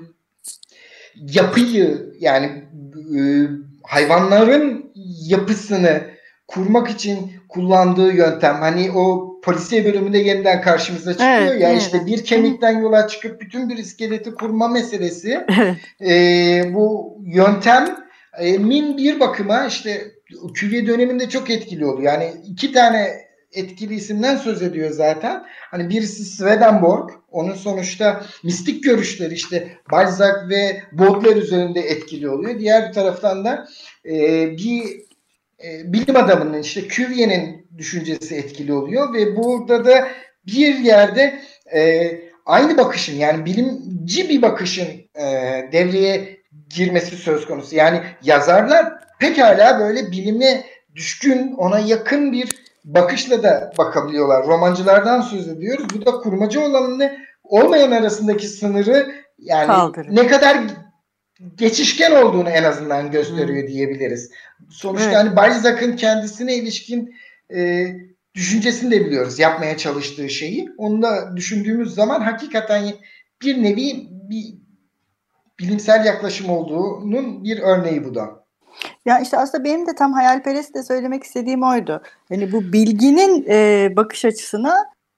yapıyı 1.15 2.13
yani 2.19 2.45
e, 3.17 3.19
hayvanların 3.83 4.91
yapısını 5.25 6.01
kurmak 6.47 6.89
için 6.89 7.31
kullandığı 7.49 8.13
yöntem 8.13 8.55
hani 8.55 8.91
o 8.91 9.32
polisiye 9.43 9.85
bölümünde 9.85 10.17
yeniden 10.17 10.61
karşımıza 10.61 11.11
çıkıyor 11.11 11.31
evet, 11.31 11.61
ya 11.61 11.69
evet. 11.69 11.81
işte 11.81 12.05
bir 12.05 12.23
kemikten 12.23 12.79
yola 12.81 13.07
çıkıp 13.07 13.41
bütün 13.41 13.69
bir 13.69 13.77
iskeleti 13.77 14.33
kurma 14.33 14.67
meselesi 14.67 15.45
e, 16.01 16.13
bu 16.73 17.17
yöntem 17.25 17.97
e, 18.39 18.57
min 18.57 18.97
bir 18.97 19.19
bakıma 19.19 19.65
işte 19.65 20.11
küve 20.53 20.87
döneminde 20.87 21.29
çok 21.29 21.49
etkili 21.49 21.85
oluyor. 21.85 22.13
Yani 22.13 22.33
iki 22.45 22.71
tane 22.71 23.23
etkili 23.53 23.95
isimden 23.95 24.35
söz 24.35 24.61
ediyor 24.61 24.91
zaten. 24.91 25.43
Hani 25.71 25.89
birisi 25.89 26.23
Swedenborg. 26.23 27.09
Onun 27.31 27.53
sonuçta 27.53 28.23
mistik 28.43 28.83
görüşleri 28.83 29.33
işte 29.33 29.77
Balzac 29.91 30.49
ve 30.49 30.81
Baudelaire 30.91 31.39
üzerinde 31.39 31.79
etkili 31.79 32.29
oluyor. 32.29 32.59
Diğer 32.59 32.87
bir 32.87 32.93
taraftan 32.93 33.45
da 33.45 33.67
e, 34.05 34.49
bir 34.57 34.83
e, 35.63 35.93
bilim 35.93 36.15
adamının 36.15 36.61
işte 36.61 36.87
Cuvier'in 36.87 37.67
düşüncesi 37.77 38.35
etkili 38.35 38.73
oluyor 38.73 39.13
ve 39.13 39.35
burada 39.35 39.85
da 39.85 40.07
bir 40.47 40.75
yerde 40.75 41.39
e, 41.75 42.11
aynı 42.45 42.77
bakışın 42.77 43.15
yani 43.15 43.45
bilimci 43.45 44.29
bir 44.29 44.41
bakışın 44.41 44.87
e, 45.15 45.23
devreye 45.71 46.37
girmesi 46.69 47.15
söz 47.15 47.47
konusu. 47.47 47.75
Yani 47.75 48.01
yazarlar 48.23 48.93
pekala 49.19 49.79
böyle 49.79 50.11
bilime 50.11 50.63
düşkün, 50.95 51.55
ona 51.57 51.79
yakın 51.79 52.31
bir 52.31 52.49
bakışla 52.85 53.43
da 53.43 53.73
bakabiliyorlar. 53.77 54.47
Romancılardan 54.47 55.21
söz 55.21 55.47
ediyoruz. 55.47 55.87
Bu 55.93 56.05
da 56.05 56.11
kurmacı 56.11 56.61
olanını 56.61 57.17
olmayan 57.43 57.91
arasındaki 57.91 58.47
sınırı 58.47 59.11
yani 59.39 59.67
Kaldırır. 59.67 60.15
ne 60.15 60.27
kadar 60.27 60.57
geçişken 61.57 62.11
olduğunu 62.11 62.49
en 62.49 62.63
azından 62.63 63.11
gösteriyor 63.11 63.61
hmm. 63.61 63.67
diyebiliriz. 63.67 64.31
Sonuçta 64.69 65.05
evet. 65.05 65.17
hani 65.17 65.35
Balzac'ın 65.35 65.95
kendisine 65.95 66.55
ilişkin 66.55 67.15
e, 67.55 67.87
düşüncesini 68.35 68.91
de 68.91 69.05
biliyoruz. 69.05 69.39
Yapmaya 69.39 69.77
çalıştığı 69.77 70.29
şeyi. 70.29 70.69
Onu 70.77 71.01
da 71.01 71.37
düşündüğümüz 71.37 71.95
zaman 71.95 72.21
hakikaten 72.21 72.93
bir 73.41 73.63
nevi 73.63 74.07
bir 74.09 74.53
bilimsel 75.59 76.05
yaklaşım 76.05 76.49
olduğunun 76.49 77.43
bir 77.43 77.59
örneği 77.59 78.05
bu 78.05 78.15
da. 78.15 78.43
Ya 79.05 79.19
işte 79.19 79.37
aslında 79.37 79.63
benim 79.63 79.87
de 79.87 79.95
tam 79.95 80.13
hayalperest 80.13 80.75
de 80.75 80.83
söylemek 80.83 81.23
istediğim 81.23 81.63
oydu. 81.63 82.01
Hani 82.29 82.51
bu 82.51 82.73
bilginin 82.73 83.45
e, 83.49 83.89
bakış 83.95 84.25
açısına 84.25 84.75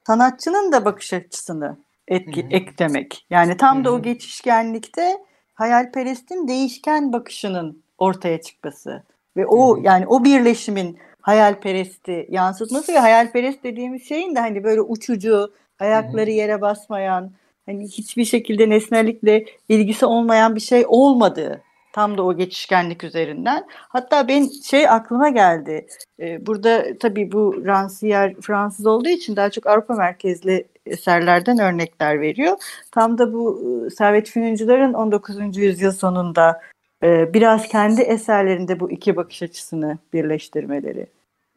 sanatçının 0.08 0.72
da 0.72 0.86
bakış 0.86 1.14
açısını 1.14 1.78
etki, 2.08 2.44
Hı-hı. 2.44 2.54
eklemek. 2.54 3.26
Yani 3.30 3.58
tam 3.58 3.76
Hı-hı. 3.76 3.86
da 3.86 3.94
o 3.94 4.02
geçişkenlikte 4.02 5.18
hayalperestin 5.56 6.48
değişken 6.48 7.14
bakışının 7.14 7.84
ortaya 7.98 8.42
çıkması 8.42 9.04
ve 9.38 9.48
o 9.48 9.78
yani 9.82 10.08
o 10.08 10.24
birleşimin 10.24 10.98
hayalperesti 11.22 12.28
yansıtması 12.30 12.94
ve 12.94 13.00
hayalperest 13.00 13.64
dediğimiz 13.64 14.08
şeyin 14.08 14.36
de 14.36 14.40
hani 14.40 14.64
böyle 14.64 14.82
uçucu, 14.82 15.54
ayakları 15.80 16.32
yere 16.32 16.62
basmayan, 16.62 17.32
hani 17.66 17.84
hiçbir 17.88 18.26
şekilde 18.26 18.70
nesnelikle 18.70 19.46
ilgisi 19.70 20.06
olmayan 20.06 20.56
bir 20.56 20.62
şey 20.62 20.86
olmadığı 20.88 21.62
tam 21.96 22.18
da 22.18 22.24
o 22.24 22.38
geçişkenlik 22.38 23.04
üzerinden. 23.04 23.66
Hatta 23.70 24.28
ben 24.28 24.48
şey 24.64 24.90
aklıma 24.90 25.30
geldi. 25.30 25.88
Ee, 26.20 26.46
burada 26.46 26.98
tabii 27.00 27.32
bu 27.32 27.56
Rancière 27.66 28.42
Fransız 28.42 28.86
olduğu 28.86 29.10
için 29.10 29.36
daha 29.36 29.50
çok 29.50 29.68
Avrupa 29.68 29.94
merkezli 29.94 30.66
eserlerden 30.86 31.60
örnekler 31.60 32.22
veriyor. 32.22 32.58
Tam 32.92 33.18
da 33.18 33.34
bu 33.34 33.62
e, 33.88 33.90
Servet 33.90 34.30
Fünuncular'ın 34.30 34.94
19. 34.94 35.58
yüzyıl 35.58 35.92
sonunda 35.92 36.62
e, 37.04 37.34
biraz 37.34 37.68
kendi 37.68 38.02
eserlerinde 38.02 38.80
bu 38.80 38.92
iki 38.92 39.16
bakış 39.16 39.44
açısını 39.44 39.98
birleştirmeleri. 40.14 41.08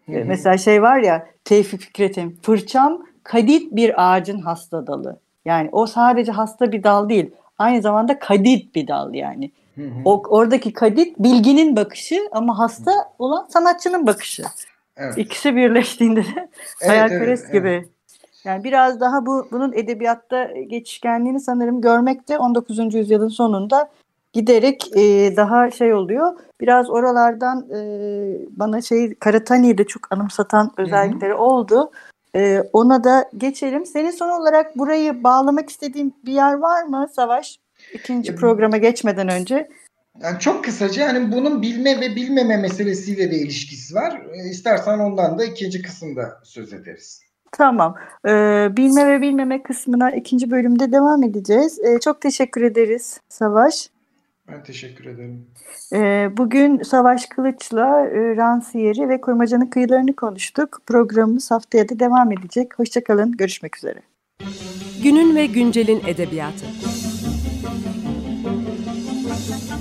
Hı 0.07 0.13
hı. 0.13 0.25
Mesela 0.25 0.59
şey 0.59 0.83
var 0.83 0.99
ya 0.99 1.27
Tevfik 1.45 1.81
Fikret'in 1.81 2.39
fırçam 2.43 3.07
kadit 3.23 3.77
bir 3.77 4.13
ağacın 4.13 4.41
hasta 4.41 4.87
dalı. 4.87 5.19
Yani 5.45 5.69
o 5.73 5.87
sadece 5.87 6.33
hasta 6.33 6.73
bir 6.73 6.83
dal 6.83 7.09
değil. 7.09 7.31
Aynı 7.59 7.83
zamanda 7.83 8.19
kadit 8.19 8.75
bir 8.75 8.87
dal 8.89 9.15
yani. 9.15 9.51
Hı 9.79 9.83
hı. 9.83 10.03
O, 10.05 10.23
oradaki 10.29 10.73
kadit 10.73 11.19
bilginin 11.19 11.77
bakışı 11.77 12.29
ama 12.33 12.59
hasta 12.59 12.93
olan 13.19 13.47
sanatçının 13.49 14.07
bakışı. 14.07 14.43
Evet. 14.97 15.19
İkisi 15.19 15.57
birleştiğinde 15.57 16.25
de 16.25 16.49
evet, 16.81 16.91
hayalperest 16.91 17.45
evet, 17.45 17.53
gibi. 17.53 17.69
Evet. 17.69 17.89
Yani 18.45 18.65
biraz 18.65 19.01
daha 19.01 19.27
bu 19.27 19.49
bunun 19.51 19.73
edebiyatta 19.73 20.45
geçişkenliğini 20.45 21.41
sanırım 21.41 21.81
görmek 21.81 22.29
de 22.29 22.39
19. 22.39 22.95
yüzyılın 22.95 23.29
sonunda 23.29 23.91
giderek 24.33 24.97
e, 24.97 25.37
daha 25.37 25.71
şey 25.71 25.95
oluyor. 25.95 26.33
Biraz 26.61 26.91
oralardan 26.91 27.67
e, 27.75 27.81
bana 28.51 28.81
şey 28.81 29.15
Karatani'yi 29.15 29.79
de 29.79 29.85
çok 29.85 30.13
anımsatan 30.13 30.71
özellikleri 30.77 31.33
Hı-hı. 31.33 31.41
oldu. 31.41 31.91
E, 32.37 32.63
ona 32.73 33.05
da 33.05 33.31
geçelim. 33.37 33.87
Senin 33.87 34.11
son 34.11 34.41
olarak 34.41 34.79
burayı 34.79 35.25
bağlamak 35.25 35.71
istediğin 35.71 36.15
bir 36.25 36.33
yer 36.33 36.55
var 36.55 36.83
mı 36.83 37.09
Savaş? 37.13 37.59
İkinci 37.95 38.35
programa 38.35 38.77
geçmeden 38.77 39.29
önce. 39.29 39.69
Yani 40.23 40.39
çok 40.39 40.65
kısaca 40.65 41.09
hani 41.09 41.33
bunun 41.33 41.63
bilme 41.63 42.01
ve 42.01 42.17
bilmeme 42.17 42.57
meselesiyle 42.57 43.31
de 43.31 43.37
ilişkisi 43.37 43.95
var. 43.95 44.23
E, 44.33 44.51
istersen 44.51 44.99
ondan 44.99 45.39
da 45.39 45.45
ikinci 45.45 45.83
kısımda 45.83 46.41
söz 46.45 46.73
ederiz. 46.73 47.23
Tamam. 47.53 47.95
Ee, 48.27 48.69
bilme 48.77 49.07
ve 49.07 49.21
bilmeme 49.21 49.63
kısmına 49.63 50.11
ikinci 50.11 50.51
bölümde 50.51 50.93
devam 50.93 51.23
edeceğiz. 51.23 51.79
Ee, 51.85 52.01
çok 52.01 52.21
teşekkür 52.21 52.63
ederiz 52.63 53.21
Savaş. 53.29 53.91
Ben 54.49 54.63
teşekkür 54.63 55.05
ederim. 55.05 55.47
Ee, 55.93 56.29
bugün 56.37 56.83
Savaş 56.83 57.27
Kılıç'la 57.27 58.07
e, 58.07 58.37
Ransiyeri 58.37 59.09
ve 59.09 59.21
Kurmaca'nın 59.21 59.67
kıyılarını 59.67 60.17
konuştuk. 60.17 60.81
Programımız 60.87 61.51
haftaya 61.51 61.89
da 61.89 61.99
devam 61.99 62.33
edecek. 62.33 62.79
Hoşçakalın. 62.79 63.33
Görüşmek 63.33 63.77
üzere. 63.77 64.03
Günün 65.03 65.37
ve 65.37 65.47
güncelin 65.47 66.03
edebiyatı. 66.07 66.67